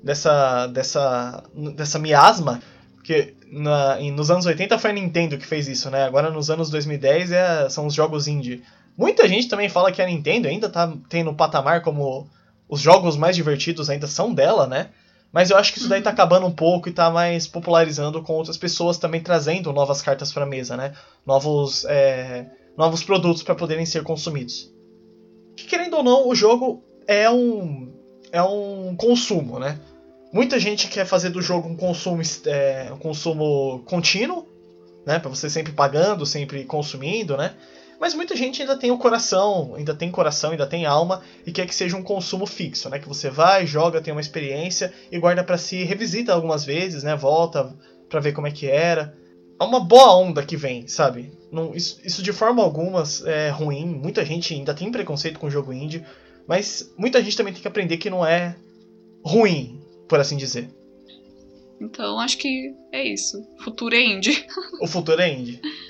dessa 0.03 0.66
dessa 0.66 1.43
dessa 1.74 1.99
miasma 1.99 2.61
porque 2.95 3.34
na, 3.51 3.99
nos 4.01 4.30
anos 4.30 4.45
80 4.45 4.78
foi 4.78 4.91
a 4.91 4.95
Nintendo 4.95 5.39
que 5.39 5.47
fez 5.47 5.66
isso, 5.66 5.91
né? 5.91 6.05
Agora 6.05 6.30
nos 6.30 6.51
anos 6.51 6.68
2010 6.68 7.32
é, 7.32 7.68
são 7.70 7.87
os 7.87 7.95
jogos 7.95 8.28
indie. 8.28 8.62
Muita 8.99 9.28
gente 9.28 9.49
também 9.49 9.68
fala 9.68 9.93
que 9.93 10.03
a 10.03 10.07
Nintendo 10.07 10.49
ainda 10.49 10.68
tá 10.68 10.93
tendo 11.09 11.30
um 11.30 11.34
patamar 11.34 11.82
como 11.82 12.28
os 12.69 12.81
jogos 12.81 13.17
mais 13.17 13.37
divertidos 13.37 13.89
ainda 13.89 14.07
são 14.07 14.33
dela, 14.33 14.67
né? 14.67 14.91
Mas 15.33 15.51
eu 15.51 15.57
acho 15.57 15.73
que 15.73 15.79
isso 15.79 15.89
daí 15.89 16.01
tá 16.01 16.11
uhum. 16.11 16.14
acabando 16.14 16.47
um 16.47 16.53
pouco 16.53 16.89
e 16.89 16.93
tá 16.93 17.11
mais 17.11 17.47
popularizando 17.47 18.23
com 18.23 18.33
outras 18.33 18.57
pessoas 18.57 18.97
também 18.97 19.21
trazendo 19.21 19.73
novas 19.73 20.01
cartas 20.01 20.33
para 20.33 20.47
mesa, 20.47 20.77
né? 20.77 20.95
Novos, 21.27 21.85
é, 21.85 22.47
novos 22.77 23.03
produtos 23.03 23.43
para 23.43 23.55
poderem 23.55 23.85
ser 23.85 24.03
consumidos. 24.03 24.73
Que 25.57 25.64
querendo 25.64 25.97
ou 25.97 26.03
não, 26.03 26.29
o 26.29 26.35
jogo 26.35 26.83
é 27.07 27.29
um 27.31 27.93
é 28.33 28.43
um 28.43 28.97
consumo, 28.97 29.59
né? 29.59 29.79
Muita 30.33 30.59
gente 30.59 30.89
quer 30.89 31.07
fazer 31.07 31.31
do 31.31 31.41
jogo 31.41 31.69
um 31.69 31.77
consumo, 31.77 32.21
é, 32.47 32.91
um 32.93 32.99
consumo 32.99 33.83
contínuo, 33.87 34.47
né? 35.07 35.19
Para 35.19 35.31
você 35.31 35.49
sempre 35.49 35.73
pagando, 35.73 36.27
sempre 36.27 36.64
consumindo, 36.64 37.37
né? 37.37 37.55
Mas 38.01 38.14
muita 38.14 38.36
gente 38.36 38.61
ainda 38.61 38.76
tem 38.76 38.90
o 38.90 38.99
coração, 38.99 39.74
ainda 39.74 39.94
tem 39.94 40.11
coração, 40.11 40.51
ainda 40.51 40.66
tem 40.66 40.84
alma 40.84 41.22
e 41.47 41.53
quer 41.53 41.66
que 41.66 41.74
seja 41.74 41.97
um 41.97 42.03
consumo 42.03 42.47
fixo, 42.47 42.88
né? 42.90 42.99
Que 42.99 43.09
você 43.09 43.30
vai, 43.30 43.66
joga, 43.66 44.01
tem 44.01 44.12
uma 44.12 44.20
experiência 44.20 44.92
e 45.11 45.18
guarda 45.18 45.42
para 45.42 45.57
si, 45.57 45.82
revisita 45.84 46.32
algumas 46.32 46.64
vezes, 46.64 47.03
né? 47.03 47.16
Volta 47.16 47.74
para 48.09 48.20
ver 48.20 48.32
como 48.32 48.47
é 48.47 48.51
que 48.51 48.68
era. 48.68 49.16
É 49.59 49.64
uma 49.64 49.80
boa 49.80 50.14
onda 50.16 50.44
que 50.44 50.57
vem, 50.57 50.86
sabe? 50.86 51.32
Não, 51.51 51.74
isso, 51.74 51.99
isso 52.05 52.22
de 52.22 52.32
forma 52.32 52.62
alguma 52.62 53.03
é 53.24 53.49
ruim. 53.49 53.86
Muita 53.86 54.24
gente 54.24 54.53
ainda 54.53 54.74
tem 54.74 54.92
preconceito 54.92 55.38
com 55.38 55.47
o 55.47 55.51
jogo 55.51 55.72
indie, 55.72 56.05
mas 56.47 56.92
muita 56.99 57.22
gente 57.22 57.36
também 57.36 57.53
tem 57.53 57.62
que 57.62 57.68
aprender 57.68 57.97
que 57.97 58.11
não 58.11 58.24
é 58.24 58.57
ruim, 59.24 59.80
por 60.07 60.20
assim 60.20 60.36
dizer. 60.36 60.68
Então 61.80 62.18
acho 62.20 62.38
que 62.38 62.74
é 62.92 63.05
isso. 63.05 63.40
O 63.59 63.64
futuro 63.64 63.94
é 63.94 64.03
indie. 64.03 64.47
o 64.80 64.86
futuro 64.86 65.20
é 65.20 65.32
indie. 65.32 65.61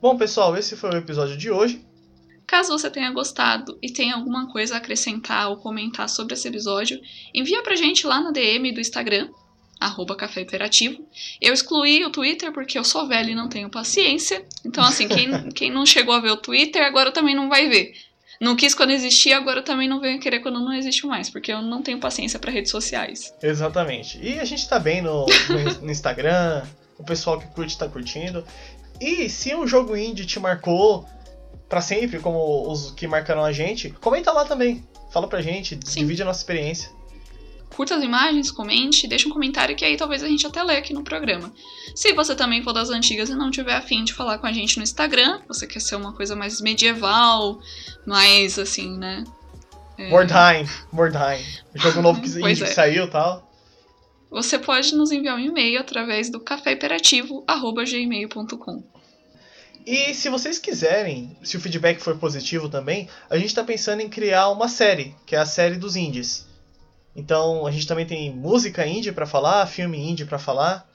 Bom, 0.00 0.16
pessoal, 0.16 0.56
esse 0.56 0.76
foi 0.76 0.90
o 0.90 0.96
episódio 0.96 1.36
de 1.36 1.50
hoje. 1.50 1.84
Caso 2.46 2.70
você 2.70 2.88
tenha 2.88 3.10
gostado 3.10 3.76
e 3.82 3.90
tenha 3.90 4.14
alguma 4.14 4.50
coisa 4.50 4.74
a 4.74 4.78
acrescentar 4.78 5.50
ou 5.50 5.56
comentar 5.56 6.08
sobre 6.08 6.34
esse 6.34 6.46
episódio, 6.46 7.00
envia 7.34 7.62
pra 7.62 7.74
gente 7.74 8.06
lá 8.06 8.20
na 8.20 8.30
DM 8.30 8.72
do 8.72 8.80
Instagram, 8.80 9.28
arroba 9.78 10.16
Café 10.16 10.42
Imperativo. 10.42 11.04
Eu 11.40 11.52
excluí 11.52 12.04
o 12.04 12.10
Twitter 12.10 12.52
porque 12.52 12.78
eu 12.78 12.84
sou 12.84 13.08
velho 13.08 13.30
e 13.30 13.34
não 13.34 13.48
tenho 13.48 13.68
paciência. 13.68 14.46
Então, 14.64 14.84
assim, 14.84 15.08
quem, 15.08 15.30
quem 15.50 15.70
não 15.70 15.84
chegou 15.84 16.14
a 16.14 16.20
ver 16.20 16.30
o 16.30 16.36
Twitter, 16.36 16.82
agora 16.84 17.10
também 17.10 17.34
não 17.34 17.48
vai 17.48 17.68
ver. 17.68 17.92
Não 18.40 18.54
quis 18.54 18.74
quando 18.74 18.90
existia, 18.90 19.36
agora 19.36 19.62
também 19.62 19.88
não 19.88 20.00
venho 20.00 20.20
querer 20.20 20.38
quando 20.38 20.60
não 20.60 20.72
existe 20.72 21.04
mais, 21.06 21.28
porque 21.28 21.52
eu 21.52 21.60
não 21.60 21.82
tenho 21.82 21.98
paciência 21.98 22.38
para 22.38 22.52
redes 22.52 22.70
sociais. 22.70 23.34
Exatamente. 23.42 24.16
E 24.22 24.38
a 24.38 24.44
gente 24.44 24.68
tá 24.68 24.78
bem 24.78 25.02
no, 25.02 25.26
no, 25.26 25.82
no 25.82 25.90
Instagram, 25.90 26.62
o 26.96 27.04
pessoal 27.04 27.40
que 27.40 27.48
curte 27.48 27.76
tá 27.76 27.88
curtindo. 27.88 28.44
E 29.00 29.28
se 29.28 29.54
um 29.54 29.66
jogo 29.66 29.96
indie 29.96 30.26
te 30.26 30.40
marcou 30.40 31.06
para 31.68 31.80
sempre, 31.80 32.18
como 32.18 32.70
os 32.70 32.90
que 32.90 33.06
marcaram 33.06 33.44
a 33.44 33.52
gente, 33.52 33.90
comenta 33.90 34.32
lá 34.32 34.44
também. 34.44 34.82
Fala 35.12 35.28
pra 35.28 35.40
gente, 35.40 35.78
Sim. 35.84 36.00
divide 36.00 36.22
a 36.22 36.24
nossa 36.24 36.40
experiência. 36.40 36.90
Curta 37.74 37.96
as 37.96 38.02
imagens, 38.02 38.50
comente, 38.50 39.06
deixa 39.06 39.28
um 39.28 39.32
comentário 39.32 39.76
que 39.76 39.84
aí 39.84 39.96
talvez 39.96 40.22
a 40.22 40.28
gente 40.28 40.46
até 40.46 40.62
lê 40.62 40.76
aqui 40.76 40.94
no 40.94 41.04
programa. 41.04 41.52
Se 41.94 42.12
você 42.14 42.34
também 42.34 42.62
for 42.62 42.72
das 42.72 42.88
antigas 42.90 43.28
e 43.28 43.34
não 43.34 43.50
tiver 43.50 43.74
afim 43.74 44.04
de 44.04 44.14
falar 44.14 44.38
com 44.38 44.46
a 44.46 44.52
gente 44.52 44.78
no 44.78 44.82
Instagram, 44.82 45.40
você 45.46 45.66
quer 45.66 45.80
ser 45.80 45.96
uma 45.96 46.12
coisa 46.12 46.34
mais 46.34 46.60
medieval, 46.60 47.60
mais 48.06 48.58
assim, 48.58 48.96
né? 48.96 49.22
É... 49.98 50.08
Mordheim, 50.08 50.66
Mordheim. 50.90 51.44
Jogo 51.74 52.00
novo 52.00 52.20
que, 52.22 52.28
é. 52.42 52.54
que 52.54 52.66
saiu 52.66 53.04
e 53.04 53.10
tal 53.10 53.47
você 54.30 54.58
pode 54.58 54.94
nos 54.94 55.10
enviar 55.10 55.36
um 55.36 55.40
e-mail 55.40 55.80
através 55.80 56.28
do 56.30 56.38
caféimperativo.gmail.com. 56.40 58.82
E 59.86 60.12
se 60.12 60.28
vocês 60.28 60.58
quiserem, 60.58 61.34
se 61.42 61.56
o 61.56 61.60
feedback 61.60 61.98
for 62.00 62.18
positivo 62.18 62.68
também, 62.68 63.08
a 63.30 63.38
gente 63.38 63.48
está 63.48 63.64
pensando 63.64 64.02
em 64.02 64.08
criar 64.08 64.50
uma 64.50 64.68
série, 64.68 65.16
que 65.24 65.34
é 65.34 65.38
a 65.38 65.46
série 65.46 65.76
dos 65.76 65.96
indies. 65.96 66.46
Então 67.16 67.66
a 67.66 67.70
gente 67.70 67.86
também 67.86 68.04
tem 68.06 68.34
música 68.34 68.86
indie 68.86 69.12
para 69.12 69.26
falar, 69.26 69.66
filme 69.66 69.98
indie 69.98 70.26
para 70.26 70.38
falar. 70.38 70.86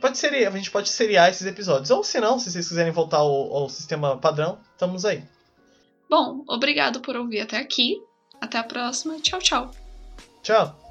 Pode 0.00 0.16
ser, 0.18 0.46
a 0.46 0.50
gente 0.50 0.70
pode 0.70 0.88
seriar 0.88 1.28
esses 1.30 1.46
episódios. 1.46 1.90
Ou 1.90 2.04
se 2.04 2.20
não, 2.20 2.38
se 2.38 2.50
vocês 2.50 2.68
quiserem 2.68 2.92
voltar 2.92 3.18
ao, 3.18 3.54
ao 3.54 3.68
sistema 3.68 4.16
padrão, 4.18 4.58
estamos 4.72 5.04
aí. 5.04 5.22
Bom, 6.08 6.42
obrigado 6.46 7.00
por 7.00 7.16
ouvir 7.16 7.40
até 7.40 7.58
aqui. 7.58 8.00
Até 8.40 8.58
a 8.58 8.64
próxima. 8.64 9.18
Tchau, 9.20 9.40
tchau. 9.40 9.70
Tchau. 10.42 10.83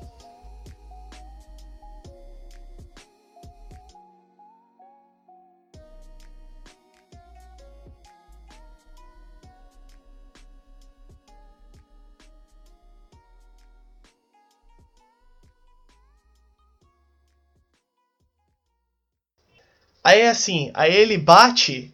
Aí 20.03 20.21
é 20.21 20.29
assim, 20.29 20.69
aí 20.73 20.93
ele 20.93 21.17
bate 21.17 21.93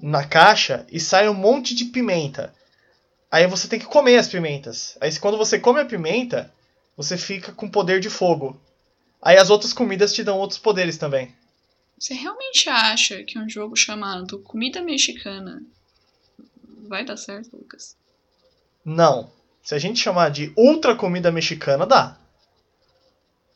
na 0.00 0.24
caixa 0.24 0.86
e 0.92 1.00
sai 1.00 1.28
um 1.28 1.34
monte 1.34 1.74
de 1.74 1.86
pimenta. 1.86 2.54
Aí 3.30 3.46
você 3.46 3.66
tem 3.66 3.78
que 3.78 3.86
comer 3.86 4.18
as 4.18 4.28
pimentas. 4.28 4.96
Aí 5.00 5.16
quando 5.18 5.38
você 5.38 5.58
come 5.58 5.80
a 5.80 5.84
pimenta, 5.84 6.52
você 6.96 7.16
fica 7.16 7.52
com 7.52 7.68
poder 7.68 8.00
de 8.00 8.10
fogo. 8.10 8.60
Aí 9.22 9.36
as 9.36 9.50
outras 9.50 9.72
comidas 9.72 10.12
te 10.12 10.22
dão 10.22 10.38
outros 10.38 10.58
poderes 10.58 10.98
também. 10.98 11.34
Você 11.98 12.12
realmente 12.12 12.68
acha 12.68 13.22
que 13.24 13.38
um 13.38 13.48
jogo 13.48 13.74
chamado 13.74 14.38
Comida 14.40 14.82
Mexicana 14.82 15.62
vai 16.86 17.04
dar 17.04 17.16
certo, 17.16 17.56
Lucas? 17.56 17.96
Não. 18.84 19.30
Se 19.62 19.74
a 19.74 19.78
gente 19.78 19.98
chamar 19.98 20.30
de 20.30 20.52
Ultra 20.56 20.94
Comida 20.94 21.32
Mexicana, 21.32 21.86
dá. 21.86 22.16